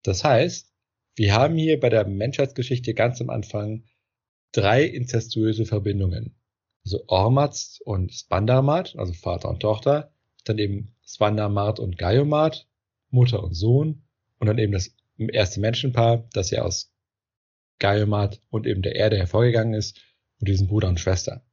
Das 0.03 0.23
heißt, 0.23 0.71
wir 1.15 1.33
haben 1.33 1.55
hier 1.55 1.79
bei 1.79 1.89
der 1.89 2.07
Menschheitsgeschichte 2.07 2.93
ganz 2.93 3.21
am 3.21 3.29
Anfang 3.29 3.83
drei 4.51 4.83
inzestuöse 4.83 5.65
Verbindungen. 5.65 6.35
Also 6.83 7.03
Ormazd 7.07 7.81
und 7.81 8.13
Spandarmat, 8.13 8.95
also 8.97 9.13
Vater 9.13 9.49
und 9.49 9.59
Tochter, 9.59 10.13
dann 10.45 10.57
eben 10.57 10.95
Spandarmat 11.05 11.79
und 11.79 11.97
Gaiomat, 11.97 12.67
Mutter 13.09 13.43
und 13.43 13.53
Sohn, 13.53 14.03
und 14.39 14.47
dann 14.47 14.57
eben 14.57 14.73
das 14.73 14.95
erste 15.17 15.59
Menschenpaar, 15.59 16.27
das 16.33 16.49
ja 16.49 16.63
aus 16.63 16.91
Gaiomat 17.79 18.41
und 18.49 18.65
eben 18.65 18.81
der 18.81 18.95
Erde 18.95 19.17
hervorgegangen 19.17 19.73
ist, 19.73 20.01
und 20.39 20.47
diesen 20.47 20.67
Bruder 20.67 20.89
und 20.89 20.99
Schwester. 20.99 21.45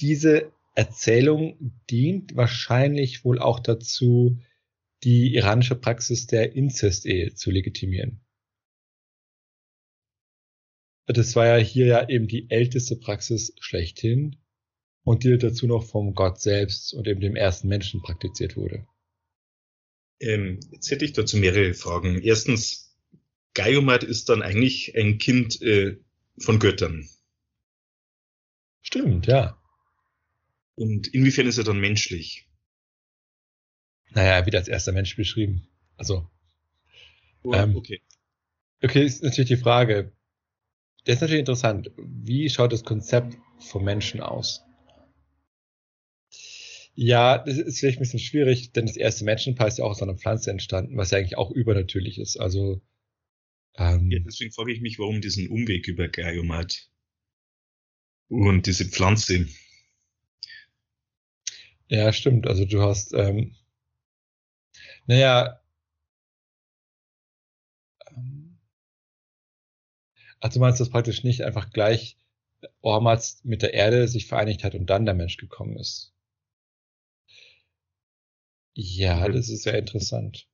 Diese 0.00 0.52
Erzählung 0.74 1.78
dient 1.90 2.34
wahrscheinlich 2.36 3.24
wohl 3.24 3.38
auch 3.38 3.60
dazu, 3.60 4.38
die 5.02 5.34
iranische 5.34 5.76
Praxis 5.76 6.26
der 6.26 6.54
Inzestehe 6.54 7.34
zu 7.34 7.50
legitimieren. 7.50 8.24
Das 11.06 11.36
war 11.36 11.46
ja 11.46 11.56
hier 11.56 11.86
ja 11.86 12.08
eben 12.08 12.28
die 12.28 12.50
älteste 12.50 12.96
Praxis 12.96 13.54
schlechthin 13.60 14.36
und 15.02 15.22
die 15.22 15.36
dazu 15.36 15.66
noch 15.66 15.84
vom 15.84 16.14
Gott 16.14 16.40
selbst 16.40 16.94
und 16.94 17.06
eben 17.06 17.20
dem 17.20 17.36
ersten 17.36 17.68
Menschen 17.68 18.02
praktiziert 18.02 18.56
wurde. 18.56 18.86
Ähm, 20.20 20.60
jetzt 20.72 20.90
hätte 20.90 21.04
ich 21.04 21.12
dazu 21.12 21.36
mehrere 21.36 21.74
Fragen. 21.74 22.22
Erstens, 22.22 22.96
Gaiomat 23.52 24.02
ist 24.02 24.28
dann 24.30 24.42
eigentlich 24.42 24.96
ein 24.96 25.18
Kind 25.18 25.60
äh, 25.60 25.98
von 26.38 26.58
Göttern. 26.58 27.08
Stimmt, 28.80 29.26
ja. 29.26 29.60
Und 30.74 31.08
inwiefern 31.08 31.46
ist 31.46 31.58
er 31.58 31.64
dann 31.64 31.78
menschlich? 31.78 32.48
Naja, 34.10 34.36
er 34.36 34.46
wird 34.46 34.56
als 34.56 34.68
erster 34.68 34.92
Mensch 34.92 35.16
beschrieben. 35.16 35.68
Also. 35.96 36.28
Oh, 37.42 37.52
ähm, 37.52 37.76
okay. 37.76 38.00
Okay, 38.82 39.04
ist 39.04 39.22
natürlich 39.22 39.48
die 39.48 39.56
Frage, 39.56 40.12
das 41.04 41.16
ist 41.16 41.20
natürlich 41.20 41.40
interessant. 41.40 41.90
Wie 41.96 42.48
schaut 42.48 42.72
das 42.72 42.84
Konzept 42.84 43.36
vom 43.58 43.84
Menschen 43.84 44.20
aus? 44.20 44.64
Ja, 46.96 47.38
das 47.38 47.58
ist 47.58 47.80
vielleicht 47.80 47.98
ein 47.98 48.02
bisschen 48.02 48.20
schwierig, 48.20 48.72
denn 48.72 48.86
das 48.86 48.96
erste 48.96 49.24
Menschenpaar 49.24 49.66
ist 49.66 49.78
ja 49.78 49.84
auch 49.84 49.90
aus 49.90 50.02
einer 50.02 50.16
Pflanze 50.16 50.50
entstanden, 50.50 50.96
was 50.96 51.10
ja 51.10 51.18
eigentlich 51.18 51.36
auch 51.36 51.50
übernatürlich 51.50 52.18
ist. 52.18 52.36
Also 52.36 52.80
ähm, 53.76 54.10
ja, 54.10 54.20
deswegen 54.20 54.52
frage 54.52 54.72
ich 54.72 54.80
mich, 54.80 54.98
warum 54.98 55.20
diesen 55.20 55.48
Umweg 55.48 55.88
über 55.88 56.08
Gaiomat 56.08 56.88
und 58.28 58.66
diese 58.66 58.84
Pflanze. 58.84 59.48
Ja, 61.88 62.12
stimmt. 62.12 62.46
Also 62.46 62.64
du 62.64 62.80
hast, 62.80 63.12
ähm, 63.14 63.56
naja, 65.06 65.60
Also 70.44 70.60
meinst 70.60 70.78
du 70.78 70.84
das 70.84 70.90
praktisch 70.90 71.24
nicht 71.24 71.40
einfach 71.40 71.70
gleich 71.70 72.18
Ormaz 72.82 73.40
mit 73.44 73.62
der 73.62 73.72
Erde 73.72 74.08
sich 74.08 74.26
vereinigt 74.26 74.62
hat 74.62 74.74
und 74.74 74.90
dann 74.90 75.06
der 75.06 75.14
Mensch 75.14 75.38
gekommen 75.38 75.78
ist? 75.78 76.12
Ja, 78.74 79.26
das 79.26 79.48
ist 79.48 79.62
sehr 79.62 79.78
interessant. 79.78 80.46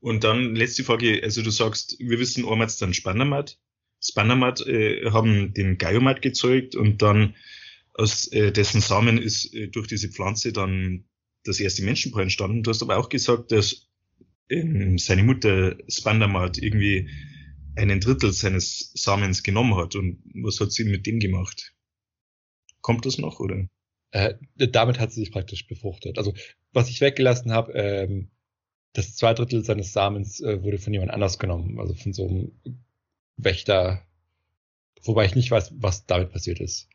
Und 0.00 0.22
dann 0.22 0.54
letzte 0.54 0.84
Frage, 0.84 1.22
also 1.22 1.40
du 1.40 1.48
sagst, 1.48 1.96
wir 1.98 2.18
wissen 2.18 2.44
Ormaz 2.44 2.76
dann 2.76 2.92
Spannermat. 2.92 3.58
Spannermat 4.02 4.66
äh, 4.66 5.10
haben 5.12 5.54
den 5.54 5.78
Gaiomat 5.78 6.20
gezeugt 6.20 6.74
und 6.76 7.00
dann 7.00 7.34
aus 7.94 8.30
äh, 8.32 8.52
dessen 8.52 8.82
Samen 8.82 9.16
ist 9.16 9.54
äh, 9.54 9.68
durch 9.68 9.86
diese 9.86 10.10
Pflanze 10.10 10.52
dann 10.52 11.06
das 11.44 11.58
erste 11.58 11.82
Menschenpaar 11.84 12.20
entstanden. 12.20 12.64
Du 12.64 12.70
hast 12.70 12.82
aber 12.82 12.98
auch 12.98 13.08
gesagt, 13.08 13.50
dass 13.50 13.88
ähm, 14.50 14.98
seine 14.98 15.22
Mutter 15.22 15.78
Spandermat 15.88 16.58
irgendwie 16.58 17.08
einen 17.76 18.00
Drittel 18.00 18.32
seines 18.32 18.92
Samens 18.94 19.42
genommen 19.42 19.76
hat. 19.76 19.94
Und 19.96 20.22
was 20.34 20.60
hat 20.60 20.72
sie 20.72 20.84
mit 20.84 21.06
dem 21.06 21.20
gemacht? 21.20 21.74
Kommt 22.80 23.06
das 23.06 23.18
noch, 23.18 23.40
oder? 23.40 23.68
Äh, 24.10 24.34
damit 24.56 24.98
hat 24.98 25.12
sie 25.12 25.20
sich 25.20 25.32
praktisch 25.32 25.66
befruchtet. 25.66 26.18
Also, 26.18 26.34
was 26.72 26.88
ich 26.90 27.00
weggelassen 27.00 27.52
habe, 27.52 27.72
ähm, 27.72 28.30
das 28.92 29.16
zwei 29.16 29.32
Drittel 29.32 29.64
seines 29.64 29.92
Samens 29.92 30.40
äh, 30.40 30.62
wurde 30.62 30.78
von 30.78 30.92
jemand 30.92 31.12
anders 31.12 31.38
genommen, 31.38 31.80
also 31.80 31.94
von 31.94 32.12
so 32.12 32.28
einem 32.28 32.52
Wächter, 33.36 34.06
wobei 35.02 35.24
ich 35.24 35.34
nicht 35.34 35.50
weiß, 35.50 35.72
was 35.76 36.04
damit 36.06 36.30
passiert 36.30 36.60
ist. 36.60 36.88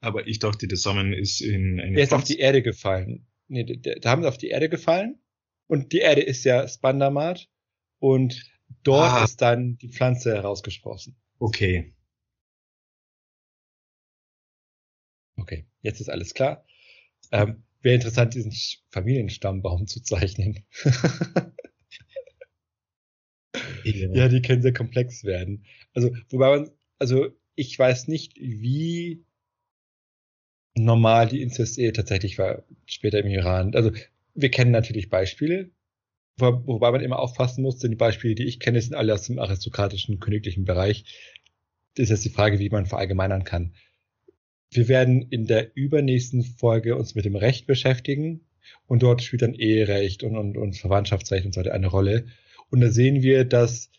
Aber 0.00 0.26
ich 0.26 0.38
dachte, 0.38 0.66
der 0.66 0.78
Samen 0.78 1.12
ist 1.12 1.40
in 1.40 1.80
eine. 1.80 1.96
Er 1.96 2.04
ist 2.04 2.12
auf 2.12 2.24
die 2.24 2.38
Erde 2.38 2.62
gefallen. 2.62 3.26
Nee, 3.48 3.64
da 3.64 4.10
haben 4.10 4.22
sie 4.22 4.28
auf 4.28 4.38
die 4.38 4.48
Erde 4.48 4.68
gefallen. 4.68 5.18
Und 5.66 5.92
die 5.92 5.98
Erde 5.98 6.22
ist 6.22 6.44
ja 6.44 6.66
Spandamat. 6.66 7.48
Und 7.98 8.50
Dort 8.82 9.10
ah. 9.10 9.24
ist 9.24 9.40
dann 9.40 9.76
die 9.78 9.88
Pflanze 9.88 10.34
herausgesprossen. 10.34 11.16
Okay. 11.38 11.94
Okay, 15.36 15.66
jetzt 15.82 16.00
ist 16.00 16.10
alles 16.10 16.34
klar. 16.34 16.64
Ähm, 17.32 17.62
Wäre 17.82 17.94
interessant, 17.94 18.34
diesen 18.34 18.52
Familienstammbaum 18.90 19.86
zu 19.86 20.02
zeichnen. 20.02 20.66
ja. 23.84 24.12
ja, 24.12 24.28
die 24.28 24.42
können 24.42 24.60
sehr 24.60 24.74
komplex 24.74 25.24
werden. 25.24 25.64
Also, 25.94 26.10
wobei 26.28 26.58
man, 26.58 26.70
also 26.98 27.28
ich 27.54 27.78
weiß 27.78 28.08
nicht, 28.08 28.36
wie 28.36 29.24
normal 30.74 31.28
die 31.28 31.42
Inzest-Ehe 31.42 31.92
tatsächlich 31.92 32.38
war 32.38 32.64
später 32.86 33.18
im 33.20 33.28
Iran. 33.28 33.74
Also 33.74 33.92
wir 34.34 34.50
kennen 34.50 34.70
natürlich 34.70 35.08
Beispiele, 35.08 35.70
wobei 36.40 36.90
man 36.90 37.00
immer 37.00 37.18
aufpassen 37.18 37.62
muss, 37.62 37.78
denn 37.78 37.90
die 37.90 37.96
Beispiele, 37.96 38.34
die 38.34 38.46
ich 38.46 38.60
kenne, 38.60 38.80
sind 38.80 38.94
alle 38.94 39.14
aus 39.14 39.22
dem 39.22 39.38
aristokratischen, 39.38 40.20
königlichen 40.20 40.64
Bereich. 40.64 41.04
Das 41.94 42.04
ist 42.04 42.10
jetzt 42.10 42.24
die 42.24 42.30
Frage, 42.30 42.58
wie 42.58 42.70
man 42.70 42.86
verallgemeinern 42.86 43.44
kann. 43.44 43.74
Wir 44.70 44.88
werden 44.88 45.22
in 45.30 45.46
der 45.46 45.76
übernächsten 45.76 46.42
Folge 46.44 46.96
uns 46.96 47.14
mit 47.14 47.24
dem 47.24 47.36
Recht 47.36 47.66
beschäftigen 47.66 48.46
und 48.86 49.02
dort 49.02 49.22
spielt 49.22 49.42
dann 49.42 49.54
Eherecht 49.54 50.22
und, 50.22 50.36
und, 50.36 50.56
und 50.56 50.76
Verwandtschaftsrecht 50.76 51.44
und 51.44 51.54
so 51.54 51.60
weiter 51.60 51.74
eine 51.74 51.88
Rolle. 51.88 52.26
Und 52.70 52.80
da 52.80 52.90
sehen 52.90 53.22
wir, 53.22 53.44
dass 53.44 53.90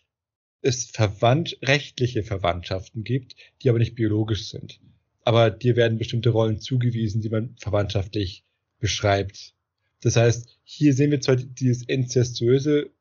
es 0.61 0.85
verwandt, 0.85 1.57
rechtliche 1.61 2.23
Verwandtschaften 2.23 3.03
gibt, 3.03 3.35
die 3.61 3.69
aber 3.69 3.79
nicht 3.79 3.95
biologisch 3.95 4.49
sind. 4.49 4.79
Aber 5.23 5.51
dir 5.51 5.75
werden 5.75 5.97
bestimmte 5.97 6.29
Rollen 6.29 6.59
zugewiesen, 6.59 7.21
die 7.21 7.29
man 7.29 7.55
verwandtschaftlich 7.59 8.43
beschreibt. 8.79 9.53
Das 10.01 10.15
heißt, 10.15 10.59
hier 10.63 10.93
sehen 10.93 11.11
wir 11.11 11.21
zwar 11.21 11.35
dieses 11.35 11.83
inzestuöse 11.83 12.91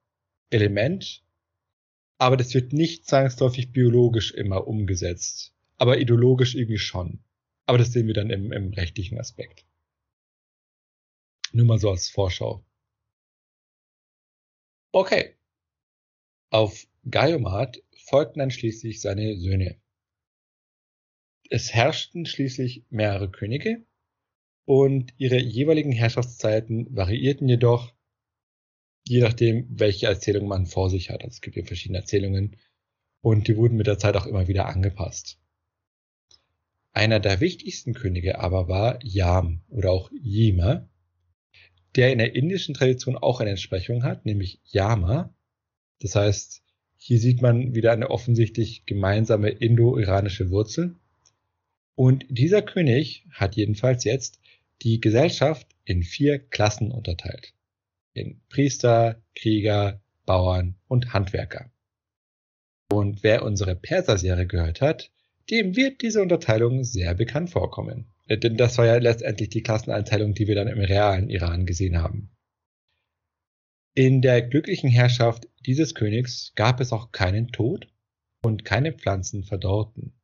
Element, 0.50 1.24
aber 2.18 2.36
das 2.36 2.52
wird 2.54 2.72
nicht 2.72 3.06
zwangsläufig 3.06 3.72
biologisch 3.72 4.32
immer 4.32 4.66
umgesetzt, 4.66 5.54
aber 5.78 5.98
ideologisch 5.98 6.54
irgendwie 6.54 6.78
schon. 6.78 7.24
Aber 7.64 7.78
das 7.78 7.92
sehen 7.92 8.06
wir 8.06 8.14
dann 8.14 8.30
im, 8.30 8.52
im 8.52 8.72
rechtlichen 8.74 9.18
Aspekt. 9.18 9.64
Nur 11.52 11.66
mal 11.66 11.78
so 11.78 11.90
als 11.90 12.10
Vorschau. 12.10 12.64
Okay. 14.92 15.36
Auf 16.50 16.86
Gaiomat 17.08 17.82
folgten 18.06 18.40
dann 18.40 18.50
schließlich 18.50 19.00
seine 19.00 19.36
Söhne. 19.38 19.80
Es 21.48 21.72
herrschten 21.72 22.26
schließlich 22.26 22.84
mehrere 22.90 23.30
Könige 23.30 23.84
und 24.64 25.12
ihre 25.16 25.40
jeweiligen 25.40 25.92
Herrschaftszeiten 25.92 26.94
variierten 26.94 27.48
jedoch, 27.48 27.92
je 29.04 29.20
nachdem, 29.20 29.66
welche 29.70 30.06
Erzählung 30.06 30.48
man 30.48 30.66
vor 30.66 30.90
sich 30.90 31.10
hat. 31.10 31.22
Also 31.22 31.34
es 31.34 31.40
gibt 31.40 31.56
ja 31.56 31.64
verschiedene 31.64 31.98
Erzählungen 31.98 32.56
und 33.20 33.48
die 33.48 33.56
wurden 33.56 33.76
mit 33.76 33.86
der 33.86 33.98
Zeit 33.98 34.16
auch 34.16 34.26
immer 34.26 34.48
wieder 34.48 34.66
angepasst. 34.66 35.38
Einer 36.92 37.20
der 37.20 37.40
wichtigsten 37.40 37.94
Könige 37.94 38.40
aber 38.40 38.68
war 38.68 38.98
Yam 39.02 39.62
oder 39.68 39.92
auch 39.92 40.10
Yima, 40.12 40.88
der 41.96 42.12
in 42.12 42.18
der 42.18 42.34
indischen 42.34 42.74
Tradition 42.74 43.16
auch 43.16 43.40
eine 43.40 43.50
Entsprechung 43.50 44.02
hat, 44.02 44.26
nämlich 44.26 44.60
Yama. 44.64 45.34
Das 46.00 46.14
heißt, 46.14 46.62
hier 46.96 47.18
sieht 47.18 47.42
man 47.42 47.74
wieder 47.74 47.92
eine 47.92 48.10
offensichtlich 48.10 48.84
gemeinsame 48.86 49.50
indo-iranische 49.50 50.50
Wurzel. 50.50 50.96
Und 51.94 52.24
dieser 52.28 52.62
König 52.62 53.26
hat 53.30 53.56
jedenfalls 53.56 54.04
jetzt 54.04 54.40
die 54.82 55.00
Gesellschaft 55.00 55.66
in 55.84 56.02
vier 56.02 56.38
Klassen 56.38 56.90
unterteilt. 56.90 57.54
In 58.12 58.40
Priester, 58.48 59.22
Krieger, 59.34 60.00
Bauern 60.26 60.76
und 60.88 61.12
Handwerker. 61.12 61.70
Und 62.90 63.22
wer 63.22 63.44
unsere 63.44 63.76
Perser-Serie 63.76 64.46
gehört 64.46 64.80
hat, 64.80 65.10
dem 65.50 65.76
wird 65.76 66.02
diese 66.02 66.22
Unterteilung 66.22 66.84
sehr 66.84 67.14
bekannt 67.14 67.50
vorkommen. 67.50 68.12
Äh, 68.26 68.38
denn 68.38 68.56
das 68.56 68.78
war 68.78 68.86
ja 68.86 68.96
letztendlich 68.96 69.48
die 69.48 69.62
Klasseneinteilung, 69.62 70.34
die 70.34 70.46
wir 70.46 70.54
dann 70.54 70.68
im 70.68 70.78
realen 70.78 71.30
Iran 71.30 71.66
gesehen 71.66 71.98
haben. 71.98 72.30
In 73.94 74.22
der 74.22 74.42
glücklichen 74.42 74.88
Herrschaft 74.88 75.48
dieses 75.66 75.94
Königs 75.94 76.52
gab 76.54 76.80
es 76.80 76.92
auch 76.92 77.10
keinen 77.10 77.48
Tod 77.48 77.88
und 78.42 78.64
keine 78.64 78.92
Pflanzen 78.92 79.42
verdorrten. 79.42 80.19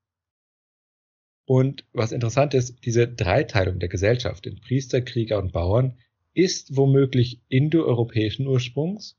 Und 1.47 1.85
was 1.93 2.11
interessant 2.11 2.55
ist, 2.55 2.85
diese 2.85 3.07
Dreiteilung 3.07 3.79
der 3.79 3.88
Gesellschaft 3.88 4.47
in 4.47 4.61
Priester, 4.61 5.00
Krieger 5.00 5.38
und 5.38 5.53
Bauern 5.53 5.97
ist 6.35 6.76
womöglich 6.76 7.41
indoeuropäischen 7.49 8.49
Ursprungs, 8.49 9.17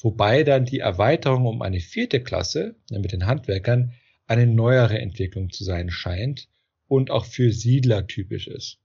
wobei 0.00 0.44
dann 0.44 0.64
die 0.64 0.78
Erweiterung 0.78 1.46
um 1.46 1.60
eine 1.60 1.80
vierte 1.80 2.22
Klasse 2.22 2.74
mit 2.90 3.12
den 3.12 3.26
Handwerkern 3.26 3.92
eine 4.26 4.46
neuere 4.46 4.98
Entwicklung 4.98 5.50
zu 5.50 5.62
sein 5.62 5.90
scheint 5.90 6.48
und 6.88 7.10
auch 7.10 7.26
für 7.26 7.52
Siedler 7.52 8.06
typisch 8.06 8.48
ist. 8.48 8.78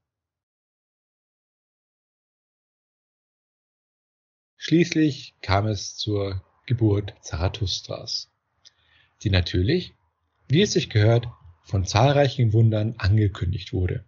Schließlich 4.58 5.36
kam 5.40 5.66
es 5.66 5.96
zur 5.96 6.44
Geburt 6.66 7.14
Zarathustras, 7.22 8.30
die 9.22 9.30
natürlich, 9.30 9.94
wie 10.48 10.60
es 10.60 10.72
sich 10.72 10.90
gehört, 10.90 11.28
von 11.68 11.84
zahlreichen 11.84 12.54
Wundern 12.54 12.94
angekündigt 12.96 13.74
wurde. 13.74 14.06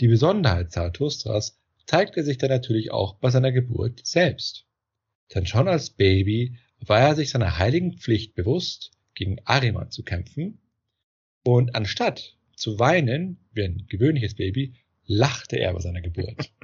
Die 0.00 0.08
Besonderheit 0.08 0.72
Zarathustras 0.72 1.60
zeigte 1.86 2.24
sich 2.24 2.38
dann 2.38 2.48
natürlich 2.48 2.90
auch 2.90 3.16
bei 3.16 3.30
seiner 3.30 3.52
Geburt 3.52 4.00
selbst. 4.06 4.66
Denn 5.34 5.46
schon 5.46 5.68
als 5.68 5.90
Baby 5.90 6.56
war 6.80 6.98
er 6.98 7.14
sich 7.14 7.28
seiner 7.28 7.58
heiligen 7.58 7.98
Pflicht 7.98 8.34
bewusst, 8.34 8.92
gegen 9.14 9.38
Ariman 9.44 9.90
zu 9.90 10.02
kämpfen, 10.02 10.60
und 11.44 11.74
anstatt 11.74 12.38
zu 12.56 12.78
weinen, 12.78 13.38
wie 13.52 13.64
ein 13.64 13.86
gewöhnliches 13.86 14.34
Baby, 14.34 14.74
lachte 15.04 15.56
er 15.56 15.74
bei 15.74 15.80
seiner 15.80 16.00
Geburt. 16.00 16.50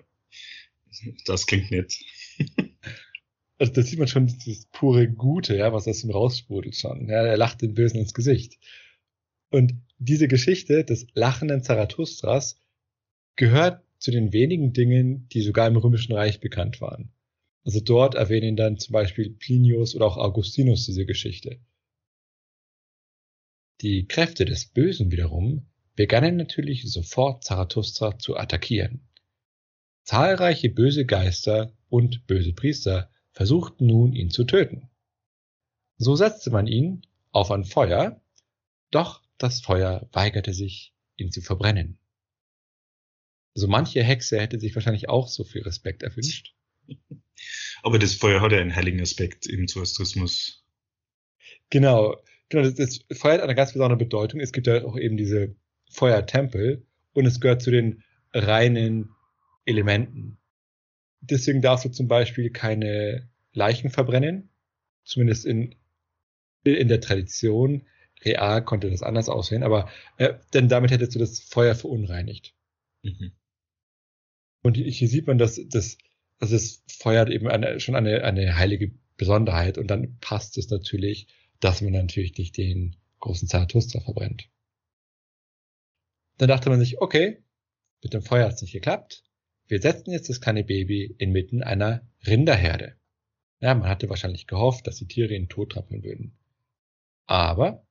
Das 1.25 1.47
klingt 1.47 1.71
nett. 1.71 1.95
Also 3.59 3.75
da 3.75 3.83
sieht 3.83 3.99
man 3.99 4.09
schon 4.09 4.27
das 4.27 4.67
pure 4.73 5.07
Gute, 5.07 5.55
ja, 5.55 5.71
was 5.71 5.87
aus 5.87 6.03
ihm 6.03 6.11
raussprudelt 6.11 6.75
schon. 6.77 7.11
Ja, 7.11 7.27
er 7.27 7.37
lacht 7.37 7.61
den 7.61 7.75
Bösen 7.75 8.01
ins 8.01 8.15
Gesicht. 8.15 8.59
Und 9.51 9.75
diese 9.99 10.29
Geschichte 10.29 10.85
des 10.85 11.07
lachenden 11.15 11.63
Zarathustras 11.63 12.57
gehört 13.37 13.85
zu 13.99 14.11
den 14.11 14.33
wenigen 14.33 14.73
Dingen, 14.73 15.29
die 15.29 15.43
sogar 15.43 15.67
im 15.69 15.77
Römischen 15.77 16.15
Reich 16.15 16.41
bekannt 16.41 16.81
waren. 16.81 17.13
Also 17.65 17.81
dort 17.81 18.15
erwähnen 18.15 18.57
dann 18.57 18.79
zum 18.79 18.93
Beispiel 18.93 19.31
Plinius 19.31 19.95
oder 19.95 20.07
auch 20.07 20.17
Augustinus 20.17 20.87
diese 20.87 21.05
Geschichte. 21.05 21.61
Die 23.83 24.07
Kräfte 24.07 24.45
des 24.45 24.67
Bösen 24.67 25.11
wiederum 25.11 25.67
begannen 25.97 26.37
natürlich 26.37 26.91
sofort 26.91 27.45
Zarathustra 27.45 28.19
zu 28.19 28.37
attackieren. 28.37 29.09
Zahlreiche 30.05 30.71
böse 30.71 31.05
Geister 31.05 31.73
und 31.89 32.27
böse 32.27 32.53
Priester 32.53 33.11
versuchten 33.33 33.87
nun, 33.87 34.13
ihn 34.15 34.31
zu 34.31 34.45
töten. 34.45 34.89
So 35.99 36.17
setzte 36.17 36.51
man 36.51 36.67
ihn 36.67 37.03
auf 37.33 37.51
ein 37.51 37.65
Feuer, 37.65 38.21
doch 38.91 39.23
das 39.41 39.61
Feuer 39.61 40.09
weigerte 40.13 40.53
sich, 40.53 40.95
ihn 41.17 41.33
zu 41.33 41.41
verbrennen. 41.41 41.99
So 43.55 43.67
manche 43.67 44.03
Hexe 44.03 44.39
hätte 44.39 44.61
sich 44.61 44.75
wahrscheinlich 44.75 45.09
auch 45.09 45.29
so 45.29 45.45
viel 45.45 45.63
Respekt 45.63 46.03
erwünscht. 46.03 46.55
Aber 47.83 47.99
das 47.99 48.15
Feuer 48.15 48.41
hat 48.41 48.53
ja 48.53 48.59
einen 48.59 48.77
heiligen 48.77 49.01
Aspekt 49.01 49.47
im 49.47 49.67
Zoroastrismus. 49.67 50.65
Genau, 51.71 52.17
genau, 52.49 52.69
das, 52.69 52.75
das 52.75 53.19
Feuer 53.19 53.35
hat 53.35 53.43
eine 53.43 53.55
ganz 53.55 53.73
besondere 53.73 53.99
Bedeutung. 53.99 54.41
Es 54.41 54.53
gibt 54.53 54.67
ja 54.67 54.85
auch 54.85 54.97
eben 54.97 55.17
diese 55.17 55.57
Feuertempel 55.91 56.87
und 57.13 57.27
es 57.27 57.41
gehört 57.41 57.63
zu 57.63 57.71
den 57.71 58.05
reinen 58.33 59.11
Elementen. 59.65 60.39
Deswegen 61.21 61.63
darfst 61.63 61.87
du 61.87 61.89
zum 61.91 62.09
Beispiel 62.09 62.51
keine 62.51 63.29
Leichen 63.53 63.91
verbrennen, 63.91 64.51
zumindest 65.05 65.47
in, 65.47 65.75
in 66.65 66.89
der 66.89 67.01
Tradition. 67.01 67.87
Real 68.25 68.65
konnte 68.65 68.91
das 68.91 69.03
anders 69.03 69.29
aussehen, 69.29 69.63
aber 69.63 69.89
äh, 70.17 70.35
denn 70.53 70.69
damit 70.69 70.91
hättest 70.91 71.15
du 71.15 71.19
das 71.19 71.41
Feuer 71.41 71.75
verunreinigt. 71.75 72.55
Mhm. 73.03 73.33
Und 74.63 74.77
hier 74.77 75.09
sieht 75.09 75.27
man, 75.27 75.39
dass 75.39 75.61
das, 75.69 75.97
also 76.39 76.55
das 76.55 76.83
Feuer 76.87 77.23
hat 77.23 77.31
eben 77.31 77.49
eine, 77.49 77.81
schon 77.81 77.95
eine, 77.95 78.25
eine 78.25 78.57
heilige 78.57 78.93
Besonderheit 79.17 79.79
und 79.79 79.89
dann 79.89 80.19
passt 80.21 80.59
es 80.59 80.69
natürlich, 80.71 81.29
dass 81.61 81.81
man 81.81 81.93
natürlich 81.93 82.37
nicht 82.37 82.57
den 82.57 82.97
großen 83.21 83.49
Zarathustra 83.49 84.01
verbrennt. 84.01 84.49
Dann 86.39 86.49
dachte 86.49 86.71
man 86.71 86.81
sich, 86.81 87.01
okay, 87.01 87.43
mit 88.03 88.15
dem 88.15 88.23
Feuer 88.23 88.47
hat 88.47 88.55
es 88.55 88.63
nicht 88.63 88.73
geklappt. 88.73 89.25
Wir 89.67 89.81
setzen 89.81 90.11
jetzt 90.11 90.29
das 90.29 90.41
kleine 90.41 90.65
Baby 90.65 91.15
inmitten 91.19 91.63
einer 91.63 92.07
Rinderherde. 92.27 92.97
Ja, 93.61 93.75
man 93.75 93.89
hatte 93.89 94.09
wahrscheinlich 94.09 94.47
gehofft, 94.47 94.87
dass 94.87 94.97
die 94.97 95.07
Tiere 95.07 95.35
ihn 95.35 95.49
tottrampeln 95.49 96.03
würden. 96.03 96.39
Aber 97.27 97.87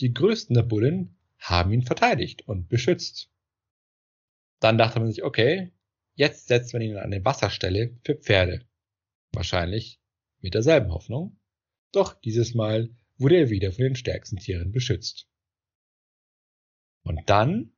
die 0.00 0.12
größten 0.12 0.54
der 0.54 0.62
Bullen 0.62 1.16
haben 1.38 1.72
ihn 1.72 1.82
verteidigt 1.82 2.46
und 2.48 2.68
beschützt. 2.68 3.30
Dann 4.60 4.78
dachte 4.78 5.00
man 5.00 5.10
sich, 5.10 5.22
okay, 5.22 5.72
jetzt 6.14 6.48
setzt 6.48 6.72
man 6.72 6.82
ihn 6.82 6.96
an 6.96 7.12
eine 7.12 7.24
Wasserstelle 7.24 7.98
für 8.04 8.14
Pferde. 8.14 8.66
Wahrscheinlich 9.32 10.00
mit 10.40 10.54
derselben 10.54 10.92
Hoffnung. 10.92 11.38
Doch 11.92 12.14
dieses 12.14 12.54
Mal 12.54 12.90
wurde 13.18 13.36
er 13.36 13.50
wieder 13.50 13.72
von 13.72 13.84
den 13.84 13.96
stärksten 13.96 14.38
Tieren 14.38 14.72
beschützt. 14.72 15.28
Und 17.02 17.28
dann 17.28 17.76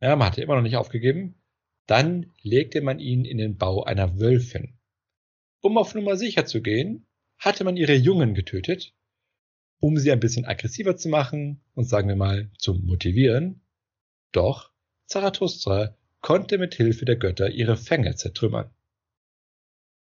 ja, 0.00 0.16
man 0.16 0.28
hatte 0.28 0.42
immer 0.42 0.56
noch 0.56 0.62
nicht 0.62 0.76
aufgegeben. 0.76 1.34
Dann 1.86 2.32
legte 2.42 2.80
man 2.80 3.00
ihn 3.00 3.24
in 3.24 3.38
den 3.38 3.56
Bau 3.56 3.84
einer 3.84 4.18
Wölfin. 4.18 4.78
Um 5.60 5.76
auf 5.76 5.94
Nummer 5.94 6.16
sicher 6.16 6.46
zu 6.46 6.62
gehen, 6.62 7.06
hatte 7.36 7.64
man 7.64 7.76
ihre 7.76 7.94
Jungen 7.94 8.34
getötet, 8.34 8.94
um 9.80 9.96
sie 9.96 10.12
ein 10.12 10.20
bisschen 10.20 10.44
aggressiver 10.44 10.96
zu 10.96 11.08
machen 11.08 11.60
und 11.74 11.88
sagen 11.88 12.08
wir 12.08 12.16
mal 12.16 12.50
zu 12.58 12.74
motivieren. 12.74 13.62
Doch 14.32 14.70
Zarathustra 15.06 15.96
konnte 16.20 16.58
mit 16.58 16.74
Hilfe 16.74 17.06
der 17.06 17.16
Götter 17.16 17.50
ihre 17.50 17.76
Fänge 17.76 18.14
zertrümmern. 18.14 18.70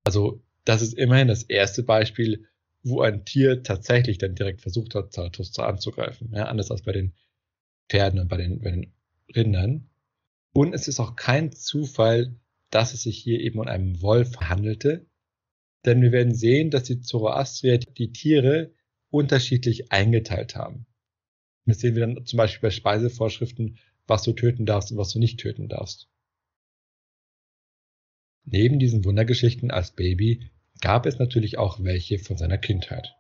Also 0.05 0.43
das 0.65 0.83
ist 0.83 0.95
immerhin 0.95 1.29
das 1.29 1.43
erste 1.43 1.83
Beispiel, 1.83 2.47
wo 2.83 3.03
ein 3.03 3.25
Tier 3.25 3.63
tatsächlich 3.63 4.19
dann 4.19 4.35
direkt 4.35 4.63
versucht 4.63 4.95
hat, 4.95 5.13
Zarathustra 5.13 5.69
anzugreifen. 5.69 6.33
Ja, 6.33 6.47
anders 6.47 6.71
als 6.71 6.83
bei 6.83 6.93
den 6.93 7.15
Pferden 7.89 8.19
und 8.21 8.29
bei 8.29 8.39
den, 8.39 8.61
bei 8.61 8.71
den 8.71 8.93
Rindern. 9.35 9.91
Und 10.53 10.73
es 10.73 10.89
ist 10.89 10.99
auch 10.99 11.15
kein 11.15 11.53
Zufall, 11.53 12.35
dass 12.71 12.95
es 12.95 13.03
sich 13.03 13.19
hier 13.19 13.41
eben 13.41 13.59
um 13.59 13.67
einen 13.67 14.01
Wolf 14.03 14.37
handelte, 14.41 15.07
denn 15.85 16.03
wir 16.03 16.13
werden 16.13 16.35
sehen, 16.35 16.71
dass 16.71 16.85
die 16.85 17.01
Zoroastrier 17.01 17.79
die 17.79 18.13
Tiere 18.13 18.73
unterschiedlich 19.11 19.93
eingeteilt 19.93 20.57
haben. 20.57 20.87
Das 21.67 21.81
sehen 21.81 21.95
wir 21.95 22.07
dann 22.07 22.25
zum 22.25 22.37
Beispiel 22.37 22.69
bei 22.69 22.71
Speisevorschriften, 22.71 23.79
was 24.07 24.23
du 24.23 24.33
töten 24.33 24.65
darfst 24.65 24.91
und 24.91 24.99
was 24.99 25.13
du 25.13 25.19
nicht 25.19 25.39
töten 25.39 25.69
darfst. 25.69 26.09
Neben 28.45 28.79
diesen 28.79 29.05
Wundergeschichten 29.05 29.71
als 29.71 29.93
Baby 29.93 30.51
gab 30.81 31.05
es 31.05 31.19
natürlich 31.19 31.59
auch 31.59 31.83
welche 31.85 32.19
von 32.19 32.39
seiner 32.39 32.57
Kindheit. 32.57 33.15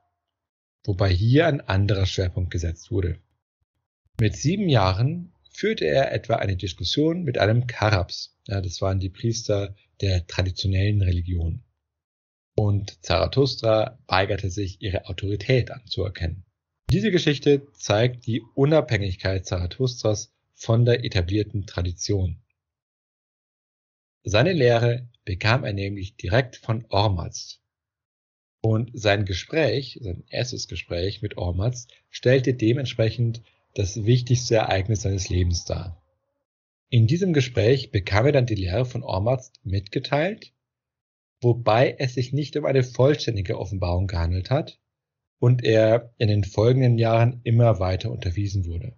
Wobei 0.84 1.10
hier 1.10 1.46
ein 1.46 1.60
anderer 1.60 2.06
Schwerpunkt 2.06 2.50
gesetzt 2.50 2.90
wurde. 2.90 3.18
Mit 4.18 4.36
sieben 4.36 4.68
Jahren 4.68 5.32
führte 5.50 5.84
er 5.84 6.12
etwa 6.12 6.36
eine 6.36 6.56
Diskussion 6.56 7.24
mit 7.24 7.36
einem 7.36 7.66
Karabs. 7.66 8.36
Ja, 8.46 8.60
das 8.62 8.80
waren 8.80 9.00
die 9.00 9.10
Priester 9.10 9.76
der 10.00 10.26
traditionellen 10.26 11.02
Religion. 11.02 11.62
Und 12.58 13.04
Zarathustra 13.04 14.00
weigerte 14.08 14.50
sich, 14.50 14.82
ihre 14.82 15.06
Autorität 15.06 15.70
anzuerkennen. 15.70 16.44
Diese 16.90 17.12
Geschichte 17.12 17.68
zeigt 17.74 18.26
die 18.26 18.42
Unabhängigkeit 18.56 19.46
Zarathustras 19.46 20.34
von 20.54 20.84
der 20.84 21.04
etablierten 21.04 21.66
Tradition. 21.66 22.42
Seine 24.24 24.54
Lehre 24.54 25.08
bekam 25.24 25.62
er 25.62 25.72
nämlich 25.72 26.16
direkt 26.16 26.56
von 26.56 26.84
Ormazd. 26.88 27.60
Und 28.60 28.90
sein 28.92 29.24
Gespräch, 29.24 30.00
sein 30.02 30.24
erstes 30.28 30.66
Gespräch 30.66 31.22
mit 31.22 31.36
Ormazd, 31.36 31.92
stellte 32.10 32.54
dementsprechend 32.54 33.40
das 33.74 34.04
wichtigste 34.04 34.56
Ereignis 34.56 35.02
seines 35.02 35.28
Lebens 35.28 35.64
dar. 35.64 36.02
In 36.88 37.06
diesem 37.06 37.32
Gespräch 37.32 37.92
bekam 37.92 38.26
er 38.26 38.32
dann 38.32 38.46
die 38.46 38.56
Lehre 38.56 38.84
von 38.84 39.04
Ormazd 39.04 39.64
mitgeteilt, 39.64 40.52
wobei 41.40 41.96
es 41.98 42.14
sich 42.14 42.32
nicht 42.32 42.56
um 42.56 42.64
eine 42.64 42.82
vollständige 42.82 43.58
Offenbarung 43.58 44.06
gehandelt 44.06 44.50
hat 44.50 44.78
und 45.38 45.64
er 45.64 46.12
in 46.18 46.28
den 46.28 46.44
folgenden 46.44 46.98
Jahren 46.98 47.40
immer 47.44 47.78
weiter 47.78 48.10
unterwiesen 48.10 48.66
wurde. 48.66 48.96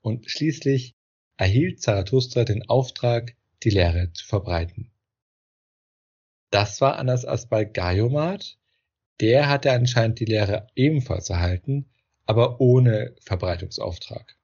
Und 0.00 0.30
schließlich 0.30 0.94
erhielt 1.36 1.80
Zarathustra 1.80 2.44
den 2.44 2.68
Auftrag, 2.68 3.36
die 3.62 3.70
Lehre 3.70 4.12
zu 4.12 4.26
verbreiten. 4.26 4.90
Das 6.50 6.80
war 6.80 6.96
anders 6.96 7.24
als 7.24 7.46
bei 7.46 7.64
Gaiomat. 7.64 8.58
Der 9.20 9.48
hatte 9.48 9.72
anscheinend 9.72 10.20
die 10.20 10.24
Lehre 10.24 10.68
ebenfalls 10.74 11.28
erhalten, 11.28 11.86
aber 12.26 12.60
ohne 12.60 13.14
Verbreitungsauftrag. 13.20 14.36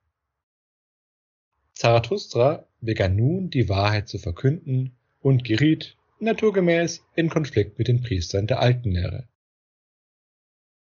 Zarathustra 1.72 2.66
begann 2.80 3.16
nun 3.16 3.50
die 3.50 3.68
Wahrheit 3.68 4.08
zu 4.08 4.18
verkünden 4.18 4.96
und 5.20 5.44
geriet 5.44 5.96
naturgemäß 6.24 7.04
in 7.14 7.28
Konflikt 7.28 7.78
mit 7.78 7.88
den 7.88 8.00
Priestern 8.00 8.46
der 8.46 8.60
alten 8.60 8.90
Lehre. 8.90 9.28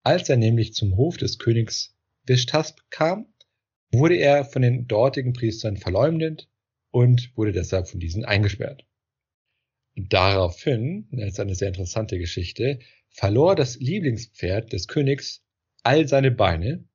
Als 0.05 0.29
er 0.29 0.37
nämlich 0.37 0.75
zum 0.75 0.97
Hof 0.97 1.17
des 1.17 1.39
Königs 1.39 1.97
Vishtasp 2.25 2.79
kam, 2.91 3.33
wurde 3.93 4.17
er 4.17 4.45
von 4.45 4.63
den 4.63 4.89
dortigen 4.89 5.33
Priestern 5.33 5.77
verleumdet 5.77 6.49
und 6.91 7.37
wurde 7.37 7.53
deshalb 7.53 7.89
von 7.89 8.01
diesen 8.01 8.25
eingesperrt. 8.25 8.87
Daraufhin, 9.95 11.09
das 11.11 11.33
ist 11.33 11.41
eine 11.41 11.55
sehr 11.55 11.69
interessante 11.69 12.19
Geschichte, 12.19 12.79
verlor 13.11 13.55
das 13.55 13.79
Lieblingspferd 13.79 14.73
des 14.73 14.89
Königs 14.89 15.45
all 15.83 16.09
seine 16.09 16.31
Beine 16.31 16.89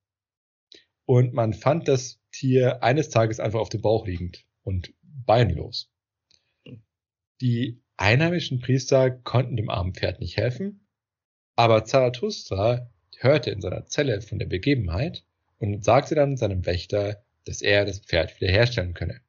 und 1.06 1.34
man 1.34 1.54
fand 1.54 1.88
das 1.88 2.20
Tier 2.32 2.84
eines 2.84 3.10
Tages 3.10 3.40
einfach 3.40 3.60
auf 3.60 3.70
dem 3.70 3.82
Bauch 3.82 4.06
liegend 4.06 4.46
und 4.64 4.94
beinlos. 5.02 5.92
Die 7.42 7.82
einheimischen 7.98 8.60
Priester 8.60 9.12
konnten 9.12 9.58
dem 9.58 9.70
armen 9.70 9.94
Pferd 9.94 10.20
nicht 10.20 10.38
helfen, 10.38 10.88
aber 11.56 11.86
Zarathustra 11.86 12.90
hörte 13.18 13.50
in 13.50 13.62
seiner 13.62 13.86
Zelle 13.86 14.22
von 14.22 14.40
der 14.40 14.46
Begebenheit 14.46 15.24
und 15.58 15.84
sagte 15.84 16.16
dann 16.16 16.38
seinem 16.38 16.66
Wächter, 16.66 17.24
dass 17.46 17.62
er 17.62 17.86
das 17.86 18.00
Pferd 18.00 18.40
wiederherstellen 18.40 18.94
könne. 18.94 19.22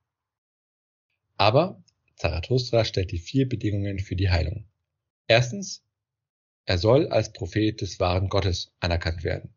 Aber 1.37 1.83
Zarathustra 2.17 2.85
stellt 2.85 3.13
die 3.13 3.19
vier 3.19 3.49
Bedingungen 3.49 3.99
für 4.01 4.17
die 4.17 4.29
Heilung. 4.29 4.67
Erstens, 5.27 5.85
er 6.65 6.77
soll 6.79 7.09
als 7.09 7.33
Prophet 7.33 7.81
des 7.81 7.99
wahren 7.99 8.29
Gottes 8.29 8.75
anerkannt 8.81 9.25
werden. 9.25 9.55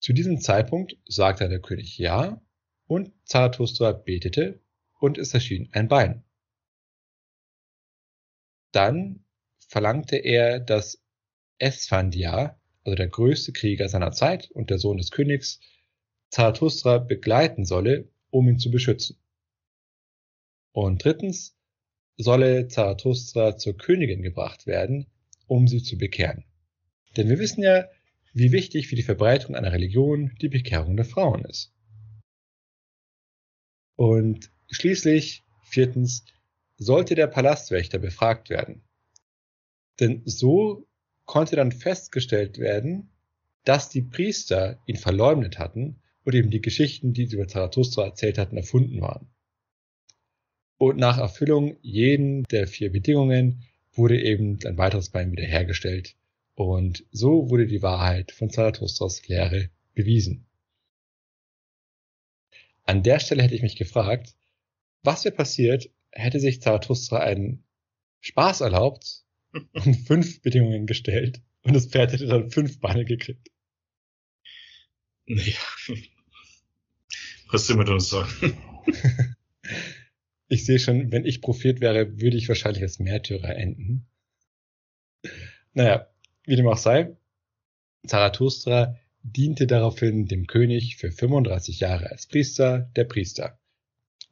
Zu 0.00 0.12
diesem 0.12 0.40
Zeitpunkt 0.40 0.96
sagte 1.06 1.48
der 1.48 1.60
König 1.60 1.98
ja 1.98 2.42
und 2.86 3.12
Zarathustra 3.24 3.92
betete 3.92 4.60
und 5.04 5.18
es 5.18 5.34
erschien 5.34 5.68
ein 5.72 5.88
Bein. 5.88 6.24
Dann 8.72 9.24
verlangte 9.68 10.16
er, 10.16 10.60
dass 10.60 11.02
Esfandia, 11.58 12.58
also 12.84 12.96
der 12.96 13.08
größte 13.08 13.52
Krieger 13.52 13.90
seiner 13.90 14.12
Zeit 14.12 14.50
und 14.50 14.70
der 14.70 14.78
Sohn 14.78 14.96
des 14.96 15.10
Königs, 15.10 15.60
Zarathustra 16.30 16.98
begleiten 16.98 17.66
solle, 17.66 18.08
um 18.30 18.48
ihn 18.48 18.58
zu 18.58 18.70
beschützen. 18.70 19.18
Und 20.72 21.04
drittens 21.04 21.54
solle 22.16 22.68
Zarathustra 22.68 23.58
zur 23.58 23.76
Königin 23.76 24.22
gebracht 24.22 24.66
werden, 24.66 25.06
um 25.46 25.68
sie 25.68 25.82
zu 25.82 25.98
bekehren. 25.98 26.44
Denn 27.18 27.28
wir 27.28 27.38
wissen 27.38 27.62
ja, 27.62 27.84
wie 28.32 28.52
wichtig 28.52 28.88
für 28.88 28.96
die 28.96 29.02
Verbreitung 29.02 29.54
einer 29.54 29.72
Religion 29.72 30.34
die 30.40 30.48
Bekehrung 30.48 30.96
der 30.96 31.04
Frauen 31.04 31.44
ist. 31.44 31.72
Und 33.96 34.50
schließlich, 34.74 35.44
viertens, 35.62 36.24
sollte 36.76 37.14
der 37.14 37.26
Palastwächter 37.26 37.98
befragt 37.98 38.50
werden. 38.50 38.82
Denn 40.00 40.22
so 40.24 40.86
konnte 41.24 41.56
dann 41.56 41.72
festgestellt 41.72 42.58
werden, 42.58 43.10
dass 43.64 43.88
die 43.88 44.02
Priester 44.02 44.78
ihn 44.86 44.96
verleumdet 44.96 45.58
hatten 45.58 46.00
und 46.24 46.34
eben 46.34 46.50
die 46.50 46.60
Geschichten, 46.60 47.12
die 47.12 47.26
sie 47.26 47.36
über 47.36 47.48
Zarathustra 47.48 48.04
erzählt 48.04 48.38
hatten, 48.38 48.56
erfunden 48.56 49.00
waren. 49.00 49.28
Und 50.76 50.98
nach 50.98 51.18
Erfüllung 51.18 51.76
jeden 51.80 52.42
der 52.44 52.66
vier 52.66 52.90
Bedingungen 52.90 53.62
wurde 53.92 54.20
eben 54.20 54.58
ein 54.66 54.76
weiteres 54.76 55.10
Bein 55.10 55.32
wiederhergestellt. 55.32 56.16
Und 56.54 57.04
so 57.10 57.48
wurde 57.50 57.66
die 57.66 57.82
Wahrheit 57.82 58.32
von 58.32 58.50
Zarathustras 58.50 59.26
Lehre 59.28 59.70
bewiesen. 59.94 60.46
An 62.84 63.02
der 63.02 63.18
Stelle 63.18 63.42
hätte 63.42 63.54
ich 63.54 63.62
mich 63.62 63.76
gefragt, 63.76 64.34
was 65.04 65.24
wäre 65.24 65.34
passiert, 65.34 65.90
hätte 66.10 66.40
sich 66.40 66.60
Zarathustra 66.60 67.18
einen 67.18 67.64
Spaß 68.20 68.62
erlaubt 68.62 69.24
und 69.72 69.94
fünf 70.06 70.42
Bedingungen 70.42 70.86
gestellt 70.86 71.42
und 71.62 71.74
das 71.74 71.86
Pferd 71.86 72.12
hätte 72.12 72.26
dann 72.26 72.50
fünf 72.50 72.80
Beine 72.80 73.04
gekriegt. 73.04 73.48
Naja. 75.26 75.54
Was 77.50 77.66
soll 77.66 77.76
man 77.76 77.86
da 77.86 78.00
sagen? 78.00 78.58
Ich 80.46 80.66
sehe 80.66 80.78
schon, 80.78 81.10
wenn 81.10 81.24
ich 81.24 81.40
Prophet 81.40 81.80
wäre, 81.80 82.20
würde 82.20 82.36
ich 82.36 82.48
wahrscheinlich 82.48 82.82
als 82.82 82.98
Märtyrer 82.98 83.56
enden. 83.56 84.06
Naja, 85.72 86.06
wie 86.44 86.56
dem 86.56 86.68
auch 86.68 86.76
sei, 86.76 87.16
Zarathustra 88.06 88.96
diente 89.22 89.66
daraufhin 89.66 90.26
dem 90.26 90.46
König 90.46 90.96
für 90.96 91.10
35 91.10 91.80
Jahre 91.80 92.10
als 92.10 92.26
Priester 92.26 92.90
der 92.94 93.04
Priester. 93.04 93.58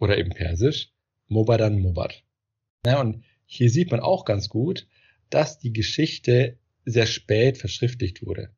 Oder 0.02 0.18
eben 0.18 0.30
persisch, 0.30 0.90
Mobadan 1.28 1.78
Mobad. 1.78 2.24
Ja, 2.84 3.00
und 3.00 3.22
hier 3.46 3.70
sieht 3.70 3.92
man 3.92 4.00
auch 4.00 4.24
ganz 4.24 4.48
gut, 4.48 4.88
dass 5.30 5.60
die 5.60 5.72
Geschichte 5.72 6.58
sehr 6.84 7.06
spät 7.06 7.56
verschriftlicht 7.56 8.26
wurde. 8.26 8.50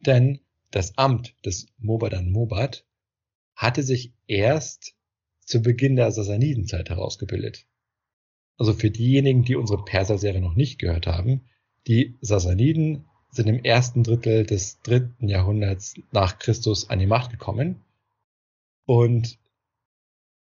Denn 0.00 0.40
das 0.72 0.98
Amt 0.98 1.36
des 1.44 1.68
Mobadan 1.78 2.32
Mobad 2.32 2.84
hatte 3.54 3.84
sich 3.84 4.12
erst 4.26 4.96
zu 5.38 5.62
Beginn 5.62 5.94
der 5.94 6.10
Sassanidenzeit 6.10 6.90
herausgebildet. 6.90 7.64
Also 8.58 8.74
für 8.74 8.90
diejenigen, 8.90 9.44
die 9.44 9.54
unsere 9.54 9.84
Perser-Serie 9.84 10.40
noch 10.40 10.56
nicht 10.56 10.80
gehört 10.80 11.06
haben, 11.06 11.42
die 11.86 12.16
Sassaniden 12.20 13.04
sind 13.30 13.46
im 13.46 13.62
ersten 13.62 14.02
Drittel 14.02 14.46
des 14.46 14.80
dritten 14.80 15.28
Jahrhunderts 15.28 15.94
nach 16.10 16.40
Christus 16.40 16.90
an 16.90 16.98
die 16.98 17.06
Macht 17.06 17.30
gekommen. 17.30 17.84
Und 18.84 19.38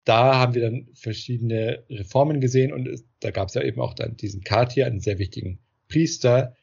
da 0.06 0.36
haben 0.36 0.54
wir 0.54 0.62
dann 0.62 0.88
verschiedene 0.94 1.84
Reformen 1.90 2.40
gesehen 2.40 2.72
und 2.72 2.88
da 3.20 3.32
gab 3.32 3.50
es 3.50 3.56
ja 3.56 3.64
eben 3.64 3.82
auch 3.82 3.96
dann 3.96 4.16
diesen 4.16 4.44
Katir, 4.44 4.86
einen 4.86 5.00
sehr 5.00 5.18
wichtigen 5.20 5.60
Priester, 5.90 6.56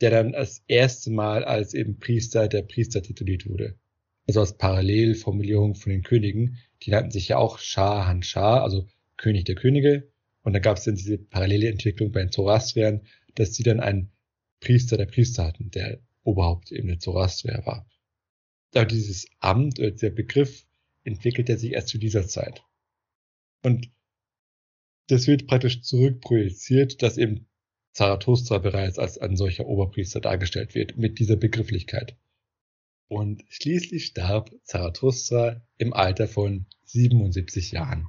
der 0.00 0.10
dann 0.10 0.32
das 0.32 0.62
erste 0.66 1.10
Mal 1.10 1.44
als 1.44 1.74
eben 1.74 1.98
Priester 1.98 2.48
der 2.48 2.62
Priester 2.62 3.02
tituliert 3.02 3.48
wurde. 3.48 3.78
Also 4.26 4.40
als 4.40 4.58
Parallelformulierung 4.58 5.74
von 5.74 5.90
den 5.90 6.02
Königen, 6.02 6.58
die 6.82 6.90
nannten 6.90 7.12
sich 7.12 7.28
ja 7.28 7.38
auch 7.38 7.58
Shah 7.58 8.06
Han 8.06 8.22
Shah, 8.22 8.62
also 8.62 8.86
König 9.16 9.44
der 9.44 9.54
Könige. 9.54 10.10
Und 10.42 10.52
da 10.52 10.58
gab 10.58 10.76
es 10.76 10.84
dann 10.84 10.96
diese 10.96 11.18
parallele 11.18 11.68
Entwicklung 11.68 12.12
bei 12.12 12.20
den 12.20 12.32
Zoroastriern, 12.32 13.02
dass 13.34 13.54
sie 13.54 13.62
dann 13.62 13.80
einen 13.80 14.10
Priester 14.60 14.96
der 14.96 15.06
Priester 15.06 15.44
hatten, 15.44 15.70
der 15.70 16.00
Oberhaupt 16.24 16.72
eben 16.72 16.88
der 16.88 16.98
Zoroastrier 16.98 17.62
war. 17.64 17.88
Aber 18.74 18.84
dieses 18.84 19.26
Amt 19.38 19.78
oder 19.78 19.92
der 19.92 20.10
Begriff 20.10 20.66
entwickelt 21.04 21.48
er 21.48 21.58
sich 21.58 21.72
erst 21.72 21.88
zu 21.88 21.98
dieser 21.98 22.26
Zeit. 22.26 22.62
Und 23.62 23.90
das 25.08 25.26
wird 25.26 25.46
praktisch 25.46 25.82
zurückprojiziert, 25.82 27.02
dass 27.02 27.16
eben 27.16 27.48
Zarathustra 27.92 28.58
bereits 28.58 28.98
als 28.98 29.18
ein 29.18 29.36
solcher 29.36 29.66
Oberpriester 29.66 30.20
dargestellt 30.20 30.74
wird, 30.74 30.96
mit 30.96 31.18
dieser 31.18 31.36
Begrifflichkeit. 31.36 32.16
Und 33.08 33.42
schließlich 33.48 34.06
starb 34.06 34.50
Zarathustra 34.64 35.62
im 35.78 35.92
Alter 35.94 36.28
von 36.28 36.66
77 36.84 37.72
Jahren. 37.72 38.06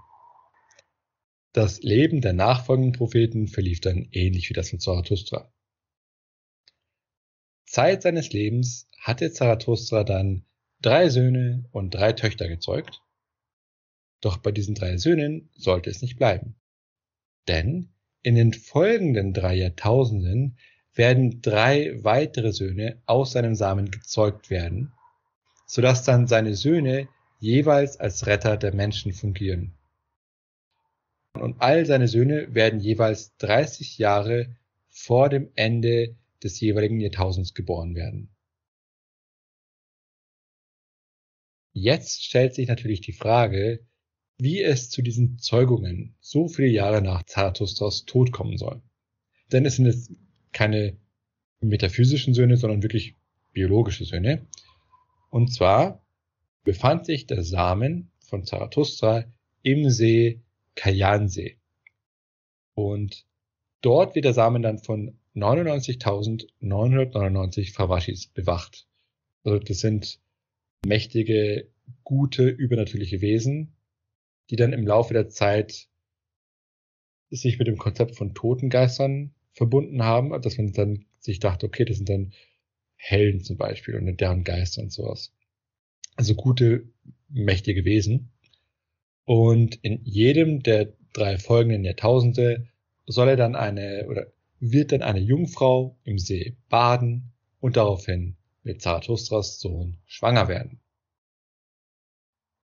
Das 1.54 1.82
Leben 1.82 2.22
der 2.22 2.34
nachfolgenden 2.34 2.94
Propheten 2.94 3.48
verlief 3.48 3.82
dann 3.82 4.08
ähnlich 4.12 4.50
wie 4.50 4.54
das 4.54 4.70
von 4.70 4.80
Zarathustra. 4.80 5.52
Zeit 7.66 8.04
seines 8.04 8.32
Lebens 8.32 8.88
hatte 9.00 9.32
Zarathustra 9.32 10.04
dann 10.04 10.46
drei 10.82 11.10
Söhne 11.10 11.68
und 11.72 11.94
drei 11.96 12.14
Töchter 12.14 12.48
gezeugt. 12.48 13.02
Doch 14.22 14.38
bei 14.38 14.52
diesen 14.52 14.76
drei 14.76 14.98
Söhnen 14.98 15.50
sollte 15.56 15.90
es 15.90 16.02
nicht 16.02 16.18
bleiben. 16.18 16.56
Denn 17.48 17.90
in 18.22 18.36
den 18.36 18.54
folgenden 18.54 19.34
drei 19.34 19.56
Jahrtausenden 19.56 20.58
werden 20.94 21.42
drei 21.42 22.04
weitere 22.04 22.52
Söhne 22.52 23.02
aus 23.06 23.32
seinem 23.32 23.56
Samen 23.56 23.90
gezeugt 23.90 24.50
werden, 24.50 24.94
sodass 25.66 26.04
dann 26.04 26.28
seine 26.28 26.56
Söhne 26.56 27.08
jeweils 27.40 27.98
als 27.98 28.28
Retter 28.28 28.58
der 28.58 28.74
Menschen 28.74 29.14
fungieren. 29.14 29.78
Und 31.34 31.62
all 31.62 31.86
seine 31.86 32.08
Söhne 32.08 32.54
werden 32.54 32.80
jeweils 32.82 33.36
30 33.38 33.98
Jahre 33.98 34.56
vor 34.90 35.30
dem 35.30 35.52
Ende 35.56 36.18
des 36.44 36.60
jeweiligen 36.60 37.00
Jahrtausends 37.00 37.54
geboren 37.54 37.96
werden. 37.96 38.36
Jetzt 41.72 42.26
stellt 42.26 42.56
sich 42.56 42.68
natürlich 42.68 43.00
die 43.00 43.14
Frage, 43.14 43.88
wie 44.40 44.64
es 44.64 44.90
zu 44.90 45.02
diesen 45.02 45.38
Zeugungen 45.38 46.16
so 46.22 46.48
viele 46.48 46.70
Jahre 46.70 47.02
nach 47.02 47.24
Zarathustras 47.24 48.06
Tod 48.06 48.32
kommen 48.32 48.58
soll. 48.58 48.82
Denn 49.52 49.66
es 49.66 49.76
sind 49.76 49.86
jetzt 49.86 50.14
keine 50.54 50.96
metaphysischen 51.60 52.34
Söhne, 52.34 52.56
sondern 52.56 52.82
wirklich 52.82 53.18
biologische 53.52 54.06
Söhne. 54.06 54.48
Und 55.30 55.54
zwar 55.54 56.02
befand 56.64 57.06
sich 57.06 57.28
der 57.28 57.44
Samen 57.44 58.12
von 58.20 58.46
Zarathustra 58.46 59.26
im 59.62 59.90
See 59.90 60.40
Kayansee. 60.76 61.58
Und 62.76 63.26
dort 63.82 64.16
wird 64.16 64.24
der 64.24 64.34
Samen 64.34 64.62
dann 64.62 64.80
von 64.80 65.20
99.999 65.36 67.74
Fawashis 67.74 68.28
bewacht. 68.28 68.88
Also 69.44 69.60
das 69.60 69.80
sind 69.80 70.22
mächtige, 70.86 71.68
gute, 72.04 72.48
übernatürliche 72.48 73.20
Wesen, 73.22 73.76
die 74.50 74.56
dann 74.56 74.74
im 74.74 74.86
Laufe 74.86 75.14
der 75.14 75.30
Zeit 75.30 75.88
sich 77.30 77.60
mit 77.60 77.68
dem 77.68 77.78
Konzept 77.78 78.16
von 78.16 78.34
Totengeistern 78.34 79.34
verbunden 79.54 80.04
haben, 80.04 80.42
dass 80.42 80.58
man 80.58 80.72
dann 80.74 81.06
sich 81.20 81.40
dachte, 81.40 81.68
okay, 81.68 81.86
das 81.86 81.98
sind 81.98 82.10
dann 82.10 82.34
Helden 82.96 83.44
zum 83.44 83.58
Beispiel 83.58 83.96
und 83.96 84.20
deren 84.20 84.44
Geister 84.44 84.82
und 84.82 84.92
sowas. 84.92 85.34
Also 86.16 86.36
gute, 86.36 86.90
mächtige 87.30 87.86
Wesen. 87.86 88.32
Und 89.26 89.76
in 89.84 90.04
jedem 90.04 90.64
der 90.64 90.94
drei 91.14 91.38
folgenden 91.38 91.84
Jahrtausende 91.84 92.68
soll 93.06 93.30
er 93.30 93.38
dann 93.38 93.56
eine, 93.56 94.06
oder 94.08 94.28
wird 94.60 94.92
dann 94.92 95.02
eine 95.02 95.20
Jungfrau 95.20 95.98
im 96.04 96.18
See 96.18 96.58
baden 96.68 97.32
und 97.60 97.78
daraufhin 97.78 98.36
mit 98.64 98.82
Zarathustras 98.82 99.60
Sohn 99.60 99.98
schwanger 100.06 100.48
werden. 100.48 100.80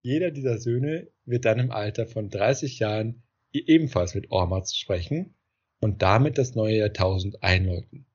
Jeder 0.02 0.32
dieser 0.32 0.60
Söhne 0.60 1.08
wird 1.26 1.46
dann 1.46 1.60
im 1.60 1.72
Alter 1.72 2.08
von 2.08 2.30
30 2.30 2.80
Jahren 2.80 3.24
ebenfalls 3.52 4.16
mit 4.16 4.32
Ormaz 4.32 4.76
sprechen 4.76 5.36
und 5.80 6.02
damit 6.02 6.38
das 6.38 6.56
neue 6.56 6.78
Jahrtausend 6.78 7.42
einläuten. 7.44 8.06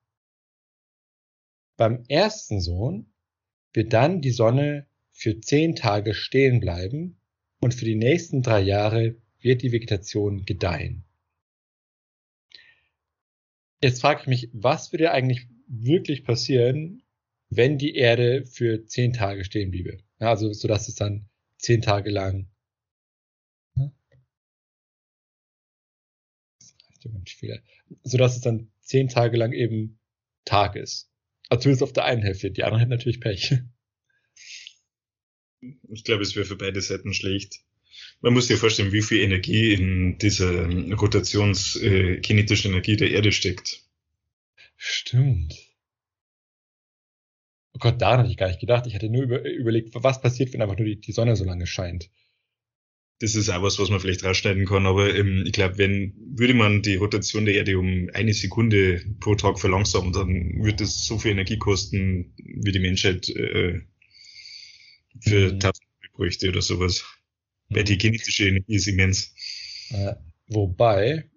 Beim 1.77 2.03
ersten 2.07 2.61
Sohn 2.61 3.11
wird 3.73 3.93
dann 3.93 4.21
die 4.21 4.31
Sonne 4.31 4.87
für 5.11 5.39
zehn 5.39 5.75
Tage 5.75 6.13
stehen 6.13 6.59
bleiben 6.59 7.17
und 7.59 7.73
für 7.73 7.85
die 7.85 7.95
nächsten 7.95 8.41
drei 8.41 8.61
Jahre 8.61 9.15
wird 9.39 9.61
die 9.61 9.71
Vegetation 9.71 10.45
gedeihen. 10.45 11.03
Jetzt 13.81 14.01
frage 14.01 14.21
ich 14.21 14.27
mich, 14.27 14.49
was 14.53 14.91
würde 14.91 15.11
eigentlich 15.11 15.47
wirklich 15.67 16.23
passieren, 16.23 17.03
wenn 17.49 17.77
die 17.77 17.95
Erde 17.95 18.45
für 18.45 18.85
zehn 18.85 19.13
Tage 19.13 19.43
stehen 19.43 19.71
bliebe? 19.71 19.97
also, 20.19 20.53
so 20.53 20.67
dass 20.67 20.87
es 20.87 20.95
dann 20.95 21.27
zehn 21.57 21.81
Tage 21.81 22.11
lang. 22.11 22.50
So 28.03 28.17
dass 28.17 28.35
es 28.35 28.41
dann 28.41 28.71
zehn 28.81 29.07
Tage 29.07 29.37
lang 29.37 29.53
eben 29.53 29.99
Tag 30.45 30.75
ist. 30.75 31.09
Also 31.49 31.63
zumindest 31.63 31.83
auf 31.83 31.93
der 31.93 32.05
einen 32.05 32.21
Hälfte. 32.21 32.51
Die 32.51 32.63
andere 32.63 32.81
hat 32.81 32.89
natürlich 32.89 33.19
Pech. 33.19 33.53
Ich 35.91 36.03
glaube, 36.03 36.23
es 36.23 36.35
wäre 36.35 36.45
für 36.45 36.55
beide 36.55 36.81
Seiten 36.81 37.13
schlecht. 37.13 37.59
Man 38.21 38.33
muss 38.33 38.47
sich 38.47 38.59
vorstellen, 38.59 38.91
wie 38.91 39.03
viel 39.03 39.19
Energie 39.19 39.73
in 39.73 40.17
dieser 40.17 40.67
rotationskinetischen 40.95 42.71
äh, 42.71 42.73
Energie 42.73 42.95
der 42.95 43.11
Erde 43.11 43.31
steckt. 43.31 43.83
Stimmt. 44.75 45.55
Oh 47.73 47.79
Gott, 47.79 48.01
daran 48.01 48.19
hatte 48.19 48.31
ich 48.31 48.37
gar 48.37 48.47
nicht 48.47 48.59
gedacht. 48.59 48.87
Ich 48.87 48.95
hatte 48.95 49.09
nur 49.09 49.23
über, 49.23 49.43
überlegt, 49.43 49.93
was 49.93 50.21
passiert, 50.21 50.51
wenn 50.53 50.61
einfach 50.61 50.77
nur 50.77 50.87
die, 50.87 50.99
die 50.99 51.11
Sonne 51.11 51.35
so 51.35 51.43
lange 51.43 51.67
scheint. 51.67 52.09
Das 53.21 53.35
ist 53.35 53.49
auch 53.49 53.61
was, 53.61 53.77
was 53.77 53.89
man 53.89 53.99
vielleicht 53.99 54.23
rausschneiden 54.23 54.65
kann, 54.65 54.85
aber 54.85 55.15
ähm, 55.15 55.43
ich 55.45 55.53
glaube, 55.53 55.77
wenn 55.77 56.13
würde 56.35 56.55
man 56.55 56.81
die 56.81 56.95
Rotation 56.95 57.45
der 57.45 57.55
Erde 57.55 57.77
um 57.77 58.09
eine 58.13 58.33
Sekunde 58.33 59.05
pro 59.19 59.35
Tag 59.35 59.59
verlangsamen, 59.59 60.11
dann 60.11 60.63
würde 60.63 60.77
das 60.77 61.05
so 61.05 61.19
viel 61.19 61.31
Energie 61.31 61.57
kosten, 61.57 62.33
wie 62.37 62.71
die 62.71 62.79
Menschheit 62.79 63.29
äh, 63.29 63.81
für 65.19 65.53
mhm. 65.53 65.59
tausend 65.59 65.85
bräuchte 66.13 66.49
oder 66.49 66.61
sowas. 66.61 67.05
Weil 67.69 67.83
die 67.83 67.97
kinetische 67.97 68.47
Energie 68.47 68.75
ist 68.75 68.87
immens. 68.87 69.33
Äh, 69.91 70.15
wobei, 70.47 71.29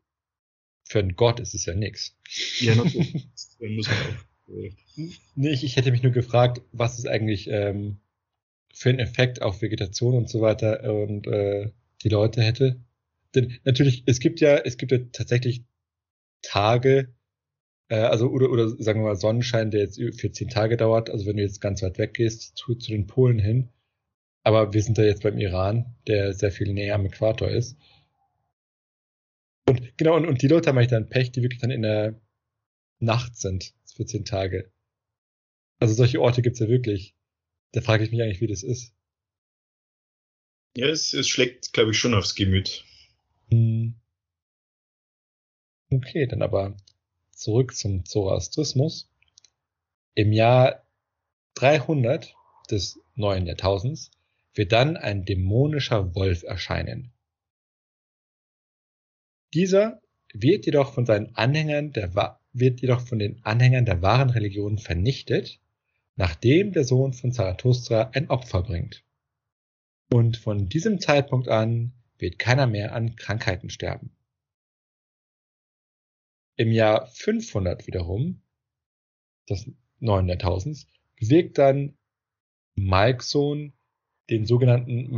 für 0.88 1.00
einen 1.00 1.14
Gott 1.14 1.38
ist 1.38 1.54
es 1.54 1.66
ja 1.66 1.74
nix. 1.74 2.16
Ja, 2.60 2.74
natürlich. 2.74 3.28
Dann 3.60 3.76
muss 3.76 3.86
man 3.86 3.96
auch. 3.96 4.54
Äh, 4.54 4.72
Nee, 5.34 5.52
ich, 5.52 5.64
ich 5.64 5.76
hätte 5.76 5.90
mich 5.90 6.02
nur 6.02 6.12
gefragt, 6.12 6.62
was 6.72 6.98
ist 6.98 7.06
eigentlich 7.06 7.48
ähm, 7.50 7.98
für 8.74 8.90
einen 8.90 8.98
Effekt 8.98 9.40
auf 9.40 9.62
Vegetation 9.62 10.14
und 10.14 10.28
so 10.28 10.40
weiter 10.40 10.82
und 10.92 11.26
äh, 11.26 11.70
die 12.02 12.08
Leute 12.08 12.42
hätte. 12.42 12.80
Denn 13.34 13.58
natürlich, 13.64 14.02
es 14.06 14.20
gibt 14.20 14.40
ja, 14.40 14.58
es 14.58 14.76
gibt 14.76 14.92
ja 14.92 14.98
tatsächlich 15.12 15.64
Tage, 16.42 17.14
äh, 17.88 17.96
also 17.96 18.28
oder, 18.28 18.50
oder 18.50 18.68
sagen 18.68 19.00
wir 19.00 19.06
mal 19.08 19.16
Sonnenschein, 19.16 19.70
der 19.70 19.82
jetzt 19.82 20.00
für 20.20 20.32
zehn 20.32 20.48
Tage 20.48 20.76
dauert, 20.76 21.10
also 21.10 21.26
wenn 21.26 21.36
du 21.36 21.42
jetzt 21.42 21.60
ganz 21.60 21.82
weit 21.82 21.98
weg 21.98 22.14
gehst, 22.14 22.56
zu, 22.56 22.74
zu 22.74 22.90
den 22.90 23.06
Polen 23.06 23.38
hin. 23.38 23.70
Aber 24.42 24.74
wir 24.74 24.82
sind 24.82 24.98
da 24.98 25.02
jetzt 25.02 25.22
beim 25.22 25.38
Iran, 25.38 25.94
der 26.06 26.34
sehr 26.34 26.52
viel 26.52 26.72
näher 26.72 26.96
am 26.96 27.06
Äquator 27.06 27.48
ist. 27.48 27.78
Und 29.66 29.96
genau, 29.96 30.16
und, 30.16 30.26
und 30.26 30.42
die 30.42 30.48
Leute 30.48 30.68
haben 30.68 30.76
eigentlich 30.76 30.90
dann 30.90 31.08
Pech, 31.08 31.32
die 31.32 31.42
wirklich 31.42 31.60
dann 31.60 31.70
in 31.70 31.82
der 31.82 32.20
Nacht 32.98 33.36
sind, 33.36 33.72
für 33.94 34.04
zehn 34.04 34.24
Tage. 34.24 34.70
Also 35.80 35.94
solche 35.94 36.20
Orte 36.20 36.42
gibt's 36.42 36.60
ja 36.60 36.68
wirklich. 36.68 37.14
Da 37.74 37.80
frage 37.80 38.04
ich 38.04 38.12
mich 38.12 38.22
eigentlich, 38.22 38.40
wie 38.40 38.46
das 38.46 38.62
ist. 38.62 38.94
Ja, 40.76 40.86
es, 40.86 41.12
es 41.12 41.28
schlägt, 41.28 41.72
glaube 41.72 41.90
ich, 41.90 41.98
schon 41.98 42.14
aufs 42.14 42.36
Gemüt. 42.36 42.84
Hm. 43.50 43.96
Okay, 45.90 46.28
dann 46.28 46.42
aber 46.42 46.76
zurück 47.32 47.74
zum 47.74 48.04
Zoroastrismus. 48.04 49.10
Im 50.14 50.32
Jahr 50.32 50.86
300 51.54 52.36
des 52.70 53.00
neuen 53.16 53.44
Jahrtausends 53.44 54.12
wird 54.54 54.70
dann 54.70 54.96
ein 54.96 55.24
dämonischer 55.24 56.14
Wolf 56.14 56.44
erscheinen. 56.44 57.12
Dieser 59.52 60.00
wird 60.32 60.64
jedoch 60.66 60.94
von 60.94 61.06
seinen 61.06 61.34
Anhängern 61.34 61.92
der, 61.92 62.38
wird 62.52 62.82
jedoch 62.82 63.00
von 63.00 63.18
den 63.18 63.44
Anhängern 63.44 63.84
der 63.84 64.00
wahren 64.00 64.30
Religion 64.30 64.78
vernichtet 64.78 65.58
nachdem 66.16 66.72
der 66.72 66.84
Sohn 66.84 67.12
von 67.12 67.32
Zarathustra 67.32 68.10
ein 68.14 68.30
Opfer 68.30 68.62
bringt. 68.62 69.04
Und 70.12 70.36
von 70.36 70.68
diesem 70.68 71.00
Zeitpunkt 71.00 71.48
an 71.48 71.92
wird 72.18 72.38
keiner 72.38 72.66
mehr 72.66 72.94
an 72.94 73.16
Krankheiten 73.16 73.70
sterben. 73.70 74.16
Im 76.56 76.70
Jahr 76.70 77.08
500 77.08 77.86
wiederum, 77.86 78.42
das 79.46 79.68
900.000, 80.00 80.86
bewirkt 81.16 81.58
dann 81.58 81.96
Malkson 82.76 83.72
den 84.30 84.46
sogenannten 84.46 85.10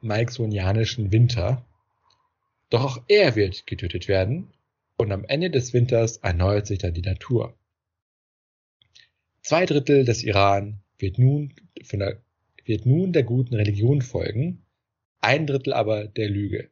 Malksonianischen 0.00 1.12
Winter. 1.12 1.66
Doch 2.70 2.84
auch 2.84 3.04
er 3.08 3.36
wird 3.36 3.66
getötet 3.66 4.08
werden 4.08 4.52
und 4.96 5.12
am 5.12 5.24
Ende 5.24 5.50
des 5.50 5.74
Winters 5.74 6.16
erneuert 6.18 6.66
sich 6.66 6.78
dann 6.78 6.94
die 6.94 7.02
Natur. 7.02 7.54
Zwei 9.44 9.66
Drittel 9.66 10.06
des 10.06 10.24
Iran 10.24 10.80
wird 10.96 11.18
nun, 11.18 11.52
der, 11.92 12.22
wird 12.64 12.86
nun 12.86 13.12
der 13.12 13.24
guten 13.24 13.54
Religion 13.54 14.00
folgen, 14.00 14.64
ein 15.20 15.46
Drittel 15.46 15.74
aber 15.74 16.08
der 16.08 16.30
Lüge. 16.30 16.70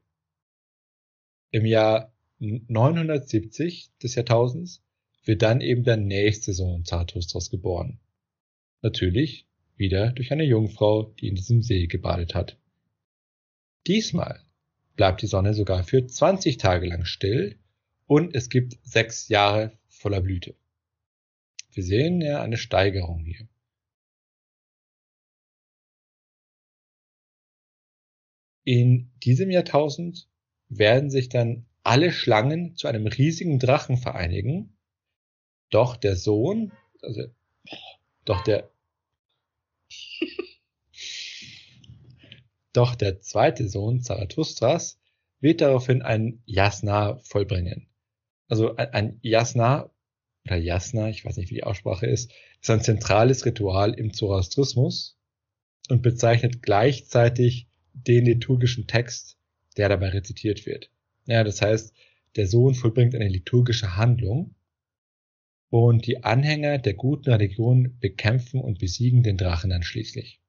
Im 1.51 1.67
Jahr 1.67 2.15
970 2.39 3.91
des 4.03 4.15
Jahrtausends 4.15 4.83
wird 5.23 5.43
dann 5.43 5.61
eben 5.61 5.85
der 5.85 5.99
nächste 5.99 6.55
Sohn 6.55 6.87
Zarathustras 6.87 7.51
geboren. 7.51 8.01
Natürlich 8.81 9.47
wieder 9.77 10.11
durch 10.13 10.33
eine 10.33 10.45
Jungfrau, 10.45 11.13
die 11.21 11.29
in 11.29 11.35
diesem 11.35 11.61
See 11.61 11.89
gebadet 11.89 12.35
hat. 12.35 12.57
Diesmal 13.87 14.41
bleibt 14.97 15.21
die 15.21 15.27
Sonne 15.27 15.53
sogar 15.53 15.85
für 15.85 16.07
20 16.07 16.57
Tage 16.57 16.87
lang 16.87 17.05
still 17.05 17.59
und 18.07 18.35
es 18.35 18.49
gibt 18.49 18.79
sechs 18.83 19.29
Jahre 19.29 19.77
voller 19.89 20.23
Blüte. 20.23 20.55
Wir 21.73 21.83
sehen 21.83 22.21
ja 22.21 22.43
eine 22.43 22.59
Steigerung 22.59 23.25
hier. 23.25 23.49
In 28.65 29.11
diesem 29.23 29.51
Jahrtausend 29.51 30.29
werden 30.69 31.11
sich 31.11 31.29
dann 31.29 31.67
alle 31.83 32.13
Schlangen 32.13 32.77
zu 32.77 32.87
einem 32.89 33.07
riesigen 33.07 33.59
Drachen 33.59 33.97
vereinigen, 33.97 34.77
doch 35.71 35.97
der 35.97 36.17
Sohn, 36.17 36.73
also, 37.01 37.23
doch 38.25 38.45
der, 38.45 38.71
doch 42.73 42.95
der 42.95 43.21
zweite 43.21 43.69
Sohn 43.69 44.01
Zarathustras 44.03 45.01
wird 45.41 45.61
daraufhin 45.61 46.03
ein 46.03 46.43
Jasna 46.47 47.17
vollbringen. 47.19 47.89
Also 48.49 48.77
ein, 48.77 48.91
ein 48.91 49.19
Jasna 49.23 49.92
oder 50.45 50.57
Jasna, 50.57 51.09
ich 51.09 51.25
weiß 51.25 51.37
nicht, 51.37 51.51
wie 51.51 51.57
die 51.57 51.65
Aussprache 51.65 52.07
ist, 52.07 52.33
ist 52.61 52.71
ein 52.71 52.81
zentrales 52.81 53.45
Ritual 53.47 53.95
im 53.95 54.13
Zoroastrismus 54.13 55.17
und 55.89 56.03
bezeichnet 56.03 56.63
gleichzeitig 56.63 57.69
den 57.95 58.25
liturgischen 58.25 58.87
Text, 58.87 59.37
der 59.77 59.89
dabei 59.89 60.11
rezitiert 60.11 60.67
wird. 60.67 60.91
Ja, 61.27 61.45
das 61.45 61.63
heißt, 61.63 61.95
der 62.37 62.47
Sohn 62.47 62.75
vollbringt 62.75 63.15
eine 63.15 63.29
liturgische 63.29 63.97
Handlung 63.97 64.55
und 65.71 66.07
die 66.07 66.25
Anhänger 66.25 66.79
der 66.79 66.95
guten 66.95 67.31
Religion 67.31 67.99
bekämpfen 67.99 68.61
und 68.61 68.79
besiegen 68.79 69.23
den 69.23 69.37
Drachen 69.37 69.71
dann 69.71 69.83
schließlich. 69.83 70.41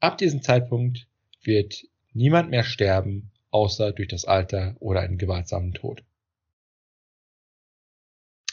Ab 0.00 0.18
diesem 0.18 0.42
Zeitpunkt 0.42 1.08
wird 1.42 1.84
niemand 2.12 2.50
mehr 2.50 2.64
sterben, 2.64 3.30
außer 3.50 3.92
durch 3.92 4.08
das 4.08 4.24
Alter 4.24 4.76
oder 4.80 5.00
einen 5.00 5.18
gewaltsamen 5.18 5.72
Tod. 5.72 6.04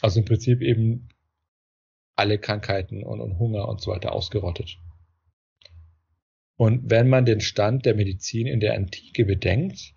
Also 0.02 0.18
im 0.18 0.26
Prinzip 0.26 0.60
eben 0.60 1.08
alle 2.16 2.38
Krankheiten 2.38 3.04
und, 3.04 3.20
und 3.20 3.38
Hunger 3.38 3.68
und 3.68 3.80
so 3.80 3.92
weiter 3.92 4.12
ausgerottet. 4.12 4.78
Und 6.56 6.90
wenn 6.90 7.08
man 7.08 7.24
den 7.24 7.40
Stand 7.40 7.86
der 7.86 7.94
Medizin 7.94 8.46
in 8.46 8.60
der 8.60 8.74
Antike 8.74 9.24
bedenkt, 9.24 9.94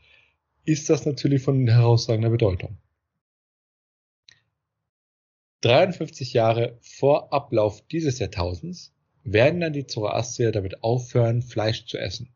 ist 0.63 0.89
das 0.89 1.05
natürlich 1.05 1.41
von 1.41 1.67
herausragender 1.67 2.29
Bedeutung. 2.29 2.77
53 5.61 6.33
Jahre 6.33 6.77
vor 6.81 7.33
Ablauf 7.33 7.81
dieses 7.87 8.19
Jahrtausends 8.19 8.93
werden 9.23 9.59
dann 9.59 9.73
die 9.73 9.87
Zoroastrier 9.87 10.51
damit 10.51 10.83
aufhören, 10.83 11.41
Fleisch 11.41 11.87
zu 11.87 11.97
essen. 11.97 12.31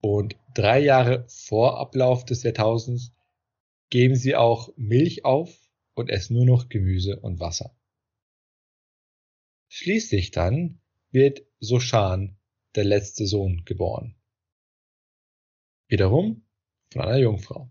Und 0.00 0.36
drei 0.54 0.78
Jahre 0.78 1.24
vor 1.28 1.80
Ablauf 1.80 2.24
des 2.24 2.44
Jahrtausends 2.44 3.12
geben 3.90 4.14
sie 4.14 4.36
auch 4.36 4.72
Milch 4.76 5.24
auf 5.24 5.65
und 5.96 6.10
essen 6.10 6.34
nur 6.36 6.44
noch 6.44 6.68
Gemüse 6.68 7.18
und 7.18 7.40
Wasser. 7.40 7.74
Schließlich 9.68 10.30
dann 10.30 10.80
wird 11.10 11.42
Soshan, 11.58 12.36
der 12.74 12.84
letzte 12.84 13.26
Sohn, 13.26 13.64
geboren. 13.64 14.14
Wiederum 15.88 16.44
von 16.92 17.02
einer 17.02 17.18
Jungfrau. 17.18 17.70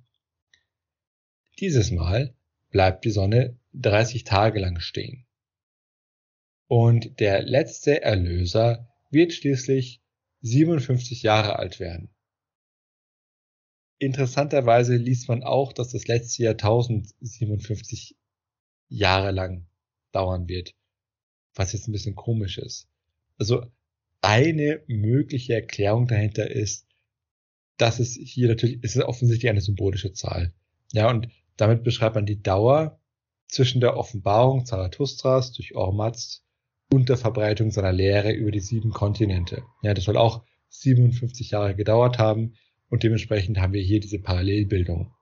Dieses 1.59 1.91
Mal 1.91 2.35
bleibt 2.71 3.05
die 3.05 3.11
Sonne 3.11 3.59
30 3.73 4.23
Tage 4.23 4.59
lang 4.59 4.79
stehen. 4.79 5.25
Und 6.67 7.19
der 7.19 7.43
letzte 7.43 8.01
Erlöser 8.01 8.91
wird 9.11 9.33
schließlich 9.33 10.01
57 10.41 11.21
Jahre 11.21 11.59
alt 11.59 11.79
werden. 11.79 12.14
Interessanterweise 13.97 14.95
liest 14.95 15.29
man 15.29 15.43
auch, 15.43 15.71
dass 15.71 15.91
das 15.91 16.07
letzte 16.07 16.43
Jahrtausend 16.43 17.13
57 17.21 18.15
Jahre 18.89 19.31
lang 19.31 19.67
dauern 20.11 20.47
wird, 20.47 20.73
was 21.55 21.73
jetzt 21.73 21.87
ein 21.87 21.93
bisschen 21.93 22.15
komisch 22.15 22.57
ist. 22.57 22.87
Also 23.37 23.65
eine 24.21 24.81
mögliche 24.87 25.53
Erklärung 25.53 26.07
dahinter 26.07 26.49
ist, 26.49 26.87
dass 27.77 27.99
es 27.99 28.15
hier 28.15 28.47
natürlich, 28.47 28.79
es 28.81 28.95
ist 28.95 29.03
offensichtlich 29.03 29.49
eine 29.49 29.61
symbolische 29.61 30.13
Zahl. 30.13 30.53
Ja, 30.91 31.09
und 31.09 31.29
damit 31.57 31.83
beschreibt 31.83 32.15
man 32.15 32.25
die 32.25 32.41
Dauer 32.41 32.99
zwischen 33.47 33.81
der 33.81 33.97
Offenbarung 33.97 34.65
Zarathustras 34.65 35.53
durch 35.53 35.75
Ormazd 35.75 36.43
und 36.91 37.09
der 37.09 37.17
Verbreitung 37.17 37.71
seiner 37.71 37.93
Lehre 37.93 38.31
über 38.31 38.51
die 38.51 38.59
sieben 38.59 38.91
Kontinente. 38.91 39.63
Ja, 39.81 39.93
das 39.93 40.05
soll 40.05 40.17
auch 40.17 40.43
57 40.69 41.51
Jahre 41.51 41.75
gedauert 41.75 42.17
haben 42.17 42.55
und 42.89 43.03
dementsprechend 43.03 43.59
haben 43.59 43.73
wir 43.73 43.81
hier 43.81 43.99
diese 43.99 44.19
Parallelbildung. 44.19 45.13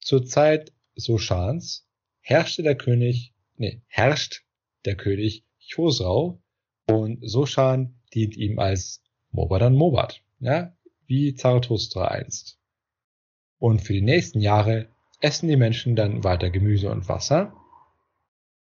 Zur 0.00 0.24
Zeit 0.24 0.72
Soshans 0.94 1.86
herrschte 2.20 2.62
der 2.62 2.76
König, 2.76 3.34
nee, 3.56 3.82
herrscht 3.86 4.44
der 4.84 4.96
König 4.96 5.44
Chosrau 5.70 6.42
und 6.86 7.18
Soshan 7.28 8.00
dient 8.14 8.36
ihm 8.36 8.58
als 8.58 9.02
Mobadan 9.30 9.74
Mobat, 9.74 10.22
ja, 10.40 10.74
wie 11.06 11.34
Zarathustra 11.34 12.08
einst. 12.08 12.58
Und 13.58 13.82
für 13.82 13.92
die 13.92 14.02
nächsten 14.02 14.40
Jahre 14.40 14.88
essen 15.20 15.48
die 15.48 15.56
Menschen 15.56 15.96
dann 15.96 16.24
weiter 16.24 16.50
Gemüse 16.50 16.90
und 16.90 17.08
Wasser, 17.08 17.54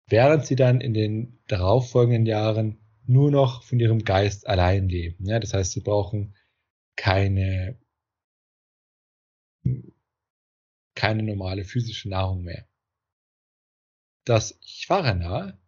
während 0.06 0.46
sie 0.46 0.56
dann 0.56 0.80
in 0.80 0.94
den 0.94 1.38
darauffolgenden 1.48 2.26
Jahren 2.26 2.78
nur 3.06 3.30
noch 3.30 3.62
von 3.62 3.80
ihrem 3.80 4.04
Geist 4.04 4.46
allein 4.46 4.88
leben. 4.88 5.26
Ja, 5.26 5.40
das 5.40 5.54
heißt, 5.54 5.72
sie 5.72 5.80
brauchen 5.80 6.34
keine, 6.96 7.76
keine 10.94 11.22
normale 11.22 11.64
physische 11.64 12.08
Nahrung 12.08 12.42
mehr. 12.42 12.66
Das 14.24 14.58
Chwarana 14.60 15.58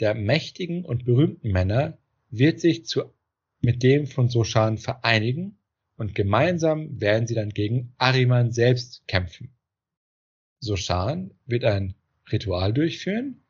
der 0.00 0.14
mächtigen 0.14 0.84
und 0.84 1.04
berühmten 1.04 1.50
Männer 1.50 1.98
wird 2.30 2.60
sich 2.60 2.84
zu, 2.84 3.12
mit 3.60 3.82
dem 3.82 4.06
von 4.06 4.28
Soshan 4.28 4.78
vereinigen 4.78 5.56
und 5.96 6.14
gemeinsam 6.14 7.00
werden 7.00 7.26
sie 7.26 7.34
dann 7.34 7.50
gegen 7.50 7.94
Ariman 7.98 8.52
selbst 8.52 9.06
kämpfen. 9.06 9.54
Soshan 10.60 11.32
wird 11.46 11.64
ein 11.64 11.94
Ritual 12.30 12.72
durchführen, 12.72 13.40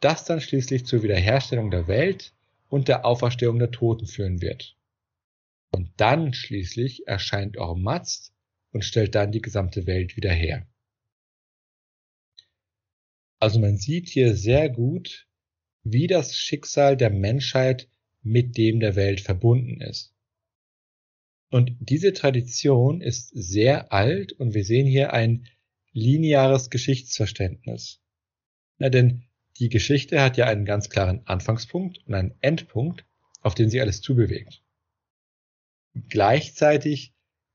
das 0.00 0.24
dann 0.24 0.40
schließlich 0.40 0.86
zur 0.86 1.02
Wiederherstellung 1.02 1.70
der 1.70 1.88
Welt 1.88 2.32
und 2.68 2.88
der 2.88 3.04
Auferstehung 3.04 3.58
der 3.58 3.70
Toten 3.70 4.06
führen 4.06 4.40
wird. 4.40 4.77
Und 5.70 5.92
dann 5.96 6.32
schließlich 6.32 7.06
erscheint 7.06 7.56
Ormazd 7.56 8.32
und 8.72 8.84
stellt 8.84 9.14
dann 9.14 9.32
die 9.32 9.42
gesamte 9.42 9.86
Welt 9.86 10.16
wieder 10.16 10.32
her. 10.32 10.66
Also 13.40 13.60
man 13.60 13.76
sieht 13.76 14.08
hier 14.08 14.34
sehr 14.36 14.68
gut, 14.68 15.28
wie 15.84 16.06
das 16.06 16.36
Schicksal 16.36 16.96
der 16.96 17.10
Menschheit 17.10 17.88
mit 18.22 18.56
dem 18.56 18.80
der 18.80 18.96
Welt 18.96 19.20
verbunden 19.20 19.80
ist. 19.80 20.14
Und 21.50 21.76
diese 21.80 22.12
Tradition 22.12 23.00
ist 23.00 23.30
sehr 23.34 23.92
alt 23.92 24.32
und 24.32 24.54
wir 24.54 24.64
sehen 24.64 24.86
hier 24.86 25.12
ein 25.12 25.46
lineares 25.92 26.68
Geschichtsverständnis. 26.68 28.00
Na, 28.78 28.90
denn 28.90 29.24
die 29.58 29.70
Geschichte 29.70 30.20
hat 30.20 30.36
ja 30.36 30.46
einen 30.46 30.64
ganz 30.64 30.90
klaren 30.90 31.26
Anfangspunkt 31.26 31.98
und 32.06 32.14
einen 32.14 32.34
Endpunkt, 32.40 33.06
auf 33.40 33.54
den 33.54 33.70
sie 33.70 33.80
alles 33.80 34.02
zubewegt. 34.02 34.62
Gleichzeitig 36.08 37.12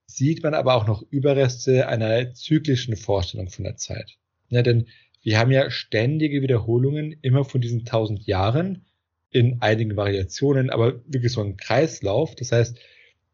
sieht 0.08 0.44
man 0.44 0.54
aber 0.54 0.76
auch 0.76 0.88
noch 0.88 1.04
Überreste 1.10 1.88
einer 1.88 2.34
zyklischen 2.34 2.96
Vorstellung 2.96 3.50
von 3.50 3.64
der 3.64 3.78
Zeit. 3.78 4.18
Ja, 4.50 4.62
denn 4.62 4.88
wir 5.22 5.40
haben 5.40 5.52
ja 5.52 5.72
ständige 5.72 6.42
Wiederholungen 6.42 7.16
immer 7.22 7.46
von 7.46 7.62
diesen 7.62 7.86
tausend 7.86 8.26
Jahren 8.28 8.86
in 9.32 9.62
einigen 9.62 9.96
Variationen, 9.96 10.70
aber 10.70 11.02
wirklich 11.08 11.32
so 11.32 11.42
ein 11.42 11.58
Kreislauf. 11.58 12.36
Das 12.36 12.52
heißt, 12.52 12.78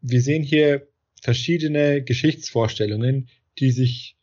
wir 0.01 0.21
sehen 0.21 0.43
hier 0.43 0.87
verschiedene 1.21 2.03
Geschichtsvorstellungen, 2.03 3.29
die 3.57 3.71
sich 3.71 4.15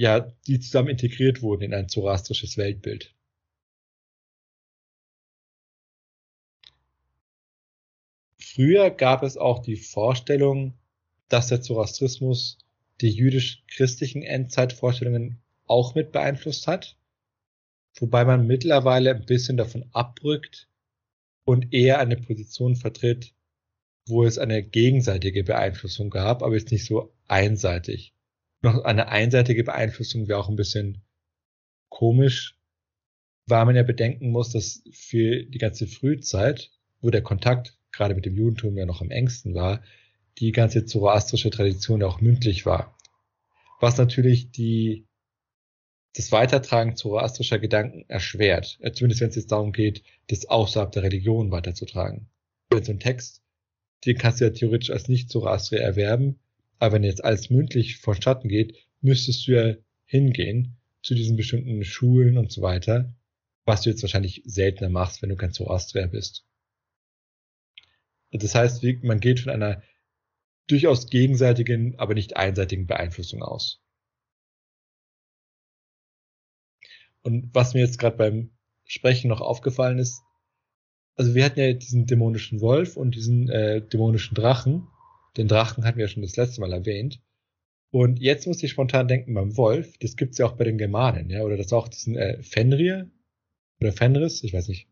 ja, 0.00 0.32
die 0.46 0.58
zusammen 0.58 0.88
integriert 0.88 1.42
wurden 1.42 1.62
in 1.62 1.74
ein 1.74 1.90
zoroastrisches 1.90 2.56
Weltbild. 2.56 3.14
Früher 8.60 8.90
gab 8.90 9.22
es 9.22 9.38
auch 9.38 9.60
die 9.60 9.76
Vorstellung, 9.76 10.74
dass 11.30 11.46
der 11.46 11.62
Zoroastrismus 11.62 12.58
die 13.00 13.08
jüdisch-christlichen 13.08 14.22
Endzeitvorstellungen 14.22 15.40
auch 15.64 15.94
mit 15.94 16.12
beeinflusst 16.12 16.66
hat, 16.66 16.98
wobei 17.98 18.26
man 18.26 18.46
mittlerweile 18.46 19.14
ein 19.14 19.24
bisschen 19.24 19.56
davon 19.56 19.88
abrückt 19.92 20.68
und 21.44 21.72
eher 21.72 22.00
eine 22.00 22.18
Position 22.18 22.76
vertritt, 22.76 23.32
wo 24.06 24.24
es 24.24 24.36
eine 24.36 24.62
gegenseitige 24.62 25.42
Beeinflussung 25.42 26.10
gab, 26.10 26.42
aber 26.42 26.54
jetzt 26.54 26.70
nicht 26.70 26.84
so 26.84 27.14
einseitig. 27.28 28.12
Noch 28.60 28.84
eine 28.84 29.08
einseitige 29.08 29.64
Beeinflussung 29.64 30.28
wäre 30.28 30.38
auch 30.38 30.50
ein 30.50 30.56
bisschen 30.56 31.00
komisch, 31.88 32.58
weil 33.46 33.64
man 33.64 33.76
ja 33.76 33.84
bedenken 33.84 34.30
muss, 34.30 34.50
dass 34.50 34.82
für 34.92 35.44
die 35.44 35.58
ganze 35.58 35.86
Frühzeit, 35.86 36.70
wo 37.00 37.08
der 37.08 37.22
Kontakt 37.22 37.79
gerade 37.92 38.14
mit 38.14 38.26
dem 38.26 38.36
Judentum 38.36 38.76
ja 38.76 38.86
noch 38.86 39.00
am 39.00 39.10
engsten 39.10 39.54
war, 39.54 39.82
die 40.38 40.52
ganze 40.52 40.84
zoroastrische 40.84 41.50
Tradition 41.50 42.02
auch 42.02 42.20
mündlich 42.20 42.66
war. 42.66 42.96
Was 43.80 43.98
natürlich 43.98 44.50
die, 44.50 45.06
das 46.14 46.32
Weitertragen 46.32 46.96
zoroastrischer 46.96 47.58
Gedanken 47.58 48.04
erschwert. 48.08 48.78
Äh, 48.80 48.92
zumindest 48.92 49.20
wenn 49.20 49.28
es 49.28 49.36
jetzt 49.36 49.52
darum 49.52 49.72
geht, 49.72 50.02
das 50.28 50.46
außerhalb 50.46 50.92
der 50.92 51.02
Religion 51.04 51.50
weiterzutragen. 51.50 52.28
Wenn 52.70 52.84
so 52.84 52.92
ein 52.92 53.00
Text, 53.00 53.42
den 54.06 54.16
kannst 54.16 54.40
du 54.40 54.44
ja 54.44 54.50
theoretisch 54.50 54.90
als 54.90 55.08
Nicht-Zoroastrier 55.08 55.80
erwerben, 55.80 56.40
aber 56.78 56.94
wenn 56.94 57.04
jetzt 57.04 57.22
alles 57.22 57.50
mündlich 57.50 57.98
vonstatten 57.98 58.48
geht, 58.48 58.74
müsstest 59.00 59.46
du 59.46 59.52
ja 59.52 59.74
hingehen 60.06 60.76
zu 61.02 61.14
diesen 61.14 61.36
bestimmten 61.36 61.84
Schulen 61.84 62.38
und 62.38 62.50
so 62.50 62.62
weiter, 62.62 63.14
was 63.64 63.82
du 63.82 63.90
jetzt 63.90 64.02
wahrscheinlich 64.02 64.42
seltener 64.46 64.88
machst, 64.88 65.22
wenn 65.22 65.30
du 65.30 65.36
kein 65.36 65.52
Zoroastrier 65.52 66.08
bist. 66.08 66.44
Das 68.32 68.54
heißt, 68.54 68.82
man 69.02 69.20
geht 69.20 69.40
von 69.40 69.52
einer 69.52 69.82
durchaus 70.68 71.08
gegenseitigen, 71.08 71.98
aber 71.98 72.14
nicht 72.14 72.36
einseitigen 72.36 72.86
Beeinflussung 72.86 73.42
aus. 73.42 73.80
Und 77.22 77.54
was 77.54 77.74
mir 77.74 77.80
jetzt 77.80 77.98
gerade 77.98 78.16
beim 78.16 78.50
Sprechen 78.84 79.28
noch 79.28 79.40
aufgefallen 79.40 79.98
ist, 79.98 80.22
also 81.16 81.34
wir 81.34 81.44
hatten 81.44 81.60
ja 81.60 81.72
diesen 81.72 82.06
dämonischen 82.06 82.60
Wolf 82.60 82.96
und 82.96 83.14
diesen 83.14 83.48
äh, 83.48 83.82
dämonischen 83.82 84.34
Drachen. 84.34 84.86
Den 85.36 85.48
Drachen 85.48 85.84
hatten 85.84 85.98
wir 85.98 86.06
ja 86.06 86.08
schon 86.08 86.22
das 86.22 86.36
letzte 86.36 86.60
Mal 86.60 86.72
erwähnt. 86.72 87.20
Und 87.90 88.20
jetzt 88.20 88.46
muss 88.46 88.62
ich 88.62 88.70
spontan 88.70 89.08
denken 89.08 89.34
beim 89.34 89.56
Wolf, 89.56 89.98
das 89.98 90.16
gibt's 90.16 90.38
ja 90.38 90.46
auch 90.46 90.56
bei 90.56 90.64
den 90.64 90.78
Germanen, 90.78 91.28
ja, 91.28 91.42
oder 91.42 91.56
das 91.56 91.72
auch 91.72 91.88
diesen 91.88 92.16
äh, 92.16 92.40
Fenrir 92.42 93.10
oder 93.80 93.92
Fenris, 93.92 94.44
ich 94.44 94.54
weiß 94.54 94.68
nicht. 94.68 94.88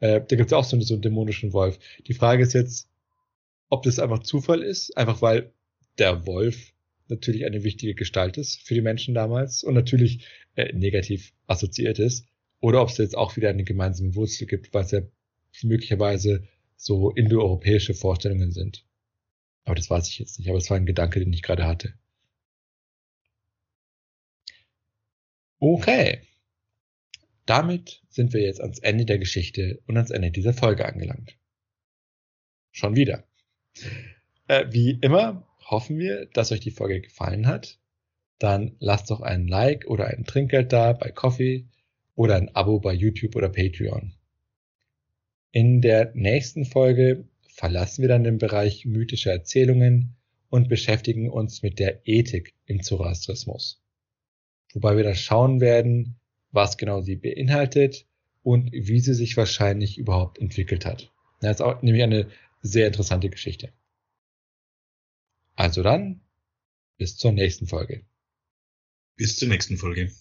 Äh, 0.00 0.20
da 0.26 0.36
gibt's 0.36 0.52
auch 0.52 0.64
so, 0.64 0.80
so 0.80 0.94
einen 0.94 1.02
dämonischen 1.02 1.52
Wolf. 1.52 1.78
Die 2.06 2.14
Frage 2.14 2.42
ist 2.42 2.54
jetzt, 2.54 2.88
ob 3.68 3.82
das 3.82 3.98
einfach 3.98 4.20
Zufall 4.20 4.62
ist, 4.62 4.96
einfach 4.96 5.22
weil 5.22 5.52
der 5.98 6.26
Wolf 6.26 6.72
natürlich 7.08 7.44
eine 7.44 7.64
wichtige 7.64 7.94
Gestalt 7.94 8.36
ist 8.36 8.60
für 8.62 8.74
die 8.74 8.82
Menschen 8.82 9.14
damals 9.14 9.64
und 9.64 9.74
natürlich 9.74 10.26
äh, 10.56 10.72
negativ 10.72 11.32
assoziiert 11.46 11.98
ist, 11.98 12.26
oder 12.60 12.82
ob 12.82 12.90
es 12.90 12.98
jetzt 12.98 13.16
auch 13.16 13.36
wieder 13.36 13.50
eine 13.50 13.64
gemeinsame 13.64 14.14
Wurzel 14.14 14.46
gibt, 14.46 14.74
was 14.74 14.90
ja 14.90 15.00
möglicherweise 15.62 16.46
so 16.76 17.10
indoeuropäische 17.10 17.94
Vorstellungen 17.94 18.52
sind. 18.52 18.84
Aber 19.64 19.74
das 19.74 19.90
weiß 19.90 20.08
ich 20.08 20.18
jetzt 20.18 20.38
nicht, 20.38 20.48
aber 20.48 20.58
es 20.58 20.70
war 20.70 20.76
ein 20.76 20.86
Gedanke, 20.86 21.20
den 21.20 21.32
ich 21.32 21.42
gerade 21.42 21.66
hatte. 21.66 21.94
Okay. 25.60 26.27
Damit 27.48 28.02
sind 28.10 28.34
wir 28.34 28.42
jetzt 28.42 28.60
ans 28.60 28.78
Ende 28.78 29.06
der 29.06 29.18
Geschichte 29.18 29.80
und 29.86 29.96
ans 29.96 30.10
Ende 30.10 30.30
dieser 30.30 30.52
Folge 30.52 30.84
angelangt. 30.84 31.38
Schon 32.72 32.94
wieder. 32.94 33.24
Äh, 34.48 34.66
wie 34.70 34.98
immer 35.00 35.48
hoffen 35.64 35.98
wir, 35.98 36.26
dass 36.26 36.52
euch 36.52 36.60
die 36.60 36.70
Folge 36.70 37.00
gefallen 37.00 37.46
hat. 37.46 37.78
Dann 38.38 38.76
lasst 38.80 39.10
doch 39.10 39.22
einen 39.22 39.48
Like 39.48 39.86
oder 39.86 40.08
ein 40.08 40.24
Trinkgeld 40.24 40.74
da 40.74 40.92
bei 40.92 41.10
Coffee 41.10 41.64
oder 42.14 42.36
ein 42.36 42.54
Abo 42.54 42.80
bei 42.80 42.92
YouTube 42.92 43.34
oder 43.34 43.48
Patreon. 43.48 44.12
In 45.50 45.80
der 45.80 46.12
nächsten 46.14 46.66
Folge 46.66 47.24
verlassen 47.48 48.02
wir 48.02 48.10
dann 48.10 48.24
den 48.24 48.36
Bereich 48.36 48.84
mythischer 48.84 49.32
Erzählungen 49.32 50.16
und 50.50 50.68
beschäftigen 50.68 51.30
uns 51.30 51.62
mit 51.62 51.78
der 51.78 52.06
Ethik 52.06 52.54
im 52.66 52.82
Zoroastrismus. 52.82 53.82
Wobei 54.74 54.98
wir 54.98 55.04
da 55.04 55.14
schauen 55.14 55.62
werden, 55.62 56.18
was 56.50 56.76
genau 56.76 57.00
sie 57.00 57.16
beinhaltet 57.16 58.06
und 58.42 58.72
wie 58.72 59.00
sie 59.00 59.14
sich 59.14 59.36
wahrscheinlich 59.36 59.98
überhaupt 59.98 60.38
entwickelt 60.38 60.86
hat. 60.86 61.12
Das 61.40 61.56
ist 61.56 61.60
auch 61.60 61.82
nämlich 61.82 62.02
eine 62.02 62.28
sehr 62.62 62.86
interessante 62.86 63.30
Geschichte. 63.30 63.72
Also 65.54 65.82
dann, 65.82 66.20
bis 66.96 67.16
zur 67.16 67.32
nächsten 67.32 67.66
Folge. 67.66 68.04
Bis 69.16 69.36
zur 69.36 69.48
nächsten 69.48 69.76
Folge. 69.76 70.12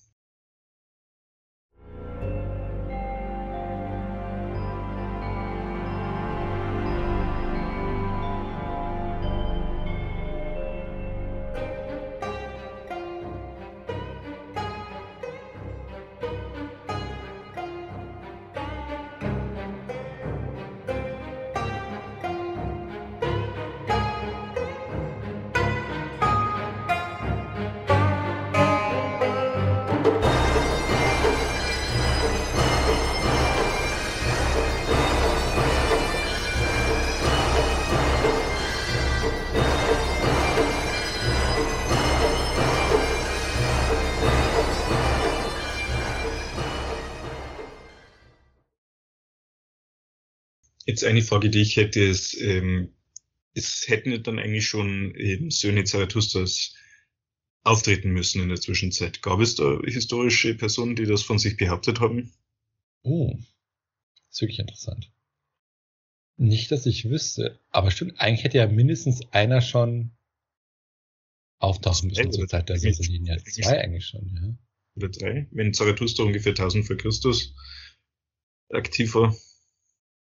Jetzt 50.98 51.04
eine 51.04 51.22
Frage, 51.22 51.52
die 51.52 51.62
ich 51.62 51.76
hätte, 51.76 52.00
ist, 52.00 52.34
ähm, 52.42 52.92
es 53.54 53.88
hätten 53.88 54.24
dann 54.24 54.40
eigentlich 54.40 54.66
schon 54.66 55.14
eben 55.14 55.52
Söhne 55.52 55.84
Zarathustras 55.84 56.74
auftreten 57.62 58.10
müssen 58.10 58.42
in 58.42 58.50
der 58.50 58.60
Zwischenzeit. 58.60 59.22
Gab 59.22 59.40
es 59.40 59.54
da 59.54 59.80
historische 59.86 60.56
Personen, 60.56 60.96
die 60.96 61.06
das 61.06 61.22
von 61.22 61.38
sich 61.38 61.56
behauptet 61.56 62.00
haben? 62.00 62.34
Oh, 63.04 63.36
das 63.36 64.26
ist 64.32 64.42
wirklich 64.42 64.58
interessant. 64.58 65.12
Nicht, 66.36 66.72
dass 66.72 66.88
ich 66.88 67.08
wüsste, 67.08 67.60
aber 67.70 67.92
stimmt, 67.92 68.20
eigentlich 68.20 68.44
hätte 68.44 68.58
ja 68.58 68.66
mindestens 68.66 69.22
einer 69.32 69.62
schon 69.62 70.18
auftauchen 71.60 72.08
müssen 72.08 72.32
zur 72.32 72.48
Zeit 72.48 72.70
der 72.70 72.80
Sassanidia. 72.80 73.38
Zwei 73.38 73.84
eigentlich 73.84 74.08
schon, 74.08 74.34
ja. 74.34 74.58
Oder 74.96 75.10
drei, 75.10 75.48
wenn 75.52 75.76
Zarathustra 75.76 76.24
ungefähr 76.24 76.54
1000 76.54 76.88
vor 76.88 76.98
Christus 76.98 77.54
aktiv 78.72 79.14
war. 79.14 79.36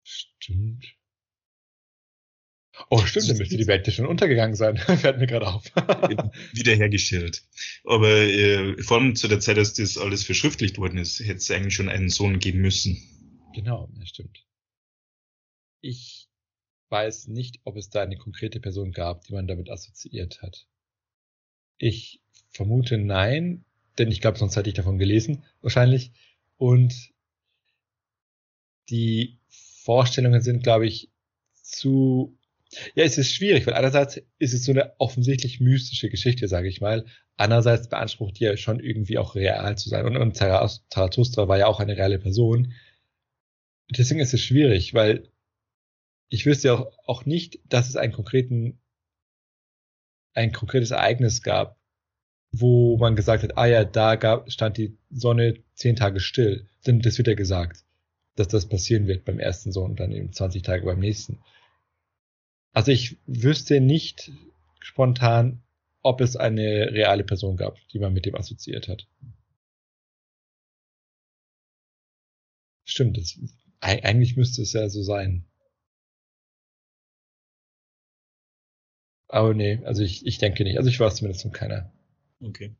Stimmt. 0.06 0.94
Oh, 2.90 2.98
stimmt, 2.98 3.28
dann 3.28 3.38
müsste 3.38 3.56
die 3.56 3.66
Welt 3.66 3.86
ja 3.86 3.92
schon 3.92 4.06
untergegangen 4.06 4.54
sein. 4.54 4.76
Fällt 4.78 5.18
mir 5.18 5.26
gerade 5.26 5.48
auf. 5.48 5.64
Wiederhergestellt. 6.52 7.42
Aber 7.84 8.08
äh, 8.08 8.80
vor 8.82 8.98
allem 8.98 9.16
zu 9.16 9.26
der 9.26 9.40
Zeit, 9.40 9.58
als 9.58 9.74
das 9.74 9.98
alles 9.98 10.24
verschriftlicht 10.24 10.78
worden 10.78 10.98
ist, 10.98 11.18
hätte 11.18 11.36
es 11.36 11.50
eigentlich 11.50 11.74
schon 11.74 11.88
einen 11.88 12.08
Sohn 12.08 12.38
geben 12.38 12.60
müssen. 12.60 13.02
Genau, 13.52 13.88
ja, 13.98 14.06
stimmt. 14.06 14.44
Ich 15.80 16.28
weiß 16.90 17.26
nicht, 17.28 17.58
ob 17.64 17.76
es 17.76 17.90
da 17.90 18.02
eine 18.02 18.16
konkrete 18.16 18.60
Person 18.60 18.92
gab, 18.92 19.24
die 19.24 19.32
man 19.32 19.48
damit 19.48 19.70
assoziiert 19.70 20.40
hat. 20.42 20.68
Ich 21.78 22.22
vermute 22.50 22.98
nein, 22.98 23.64
denn 23.98 24.12
ich 24.12 24.20
glaube, 24.20 24.38
sonst 24.38 24.54
hätte 24.54 24.68
ich 24.68 24.76
davon 24.76 24.98
gelesen, 24.98 25.42
wahrscheinlich. 25.62 26.12
Und 26.58 27.12
die 28.88 29.38
Vorstellungen 29.86 30.42
sind, 30.42 30.64
glaube 30.64 30.86
ich, 30.86 31.10
zu. 31.62 32.36
Ja, 32.96 33.04
es 33.04 33.18
ist 33.18 33.32
schwierig, 33.32 33.64
weil 33.66 33.74
einerseits 33.74 34.20
ist 34.38 34.52
es 34.52 34.64
so 34.64 34.72
eine 34.72 34.98
offensichtlich 34.98 35.60
mystische 35.60 36.10
Geschichte, 36.10 36.48
sage 36.48 36.68
ich 36.68 36.80
mal. 36.80 37.06
Andererseits 37.36 37.88
beansprucht 37.88 38.40
die 38.40 38.44
ja 38.44 38.56
schon 38.56 38.80
irgendwie 38.80 39.16
auch 39.16 39.36
real 39.36 39.78
zu 39.78 39.88
sein. 39.88 40.04
Und, 40.04 40.16
und 40.16 40.36
Zarathustra 40.36 41.46
war 41.46 41.58
ja 41.58 41.68
auch 41.68 41.78
eine 41.78 41.96
reale 41.96 42.18
Person. 42.18 42.74
Deswegen 43.88 44.18
ist 44.18 44.34
es 44.34 44.40
schwierig, 44.40 44.92
weil 44.94 45.30
ich 46.28 46.44
wüsste 46.44 46.74
auch, 46.74 46.92
auch 47.06 47.24
nicht, 47.24 47.60
dass 47.68 47.88
es 47.88 47.94
einen 47.94 48.12
konkreten, 48.12 48.80
ein 50.34 50.50
konkretes 50.50 50.90
Ereignis 50.90 51.42
gab, 51.42 51.78
wo 52.50 52.96
man 52.96 53.14
gesagt 53.14 53.44
hat, 53.44 53.56
ah 53.56 53.66
ja, 53.66 53.84
da 53.84 54.16
gab, 54.16 54.50
stand 54.50 54.78
die 54.78 54.98
Sonne 55.10 55.62
zehn 55.74 55.94
Tage 55.94 56.18
still. 56.18 56.68
Denn 56.84 56.98
das 56.98 57.18
wird 57.18 57.28
ja 57.28 57.34
gesagt 57.34 57.85
dass 58.36 58.48
das 58.48 58.66
passieren 58.66 59.06
wird 59.06 59.24
beim 59.24 59.38
ersten 59.40 59.72
Sohn 59.72 59.90
und 59.92 60.00
dann 60.00 60.12
eben 60.12 60.32
20 60.32 60.62
Tage 60.62 60.84
beim 60.84 61.00
nächsten. 61.00 61.40
Also 62.72 62.92
ich 62.92 63.16
wüsste 63.26 63.80
nicht 63.80 64.30
spontan, 64.80 65.62
ob 66.02 66.20
es 66.20 66.36
eine 66.36 66.92
reale 66.92 67.24
Person 67.24 67.56
gab, 67.56 67.76
die 67.88 67.98
man 67.98 68.12
mit 68.12 68.26
dem 68.26 68.36
assoziiert 68.36 68.88
hat. 68.88 69.08
Stimmt, 72.84 73.16
das, 73.16 73.38
eigentlich 73.80 74.36
müsste 74.36 74.62
es 74.62 74.72
ja 74.72 74.88
so 74.88 75.02
sein. 75.02 75.44
Aber 79.28 79.54
nee, 79.54 79.80
also 79.84 80.02
ich, 80.02 80.24
ich 80.24 80.38
denke 80.38 80.62
nicht. 80.62 80.78
Also 80.78 80.88
ich 80.88 81.00
weiß 81.00 81.16
zumindest 81.16 81.42
von 81.42 81.52
keiner. 81.52 81.92
Okay. 82.40 82.74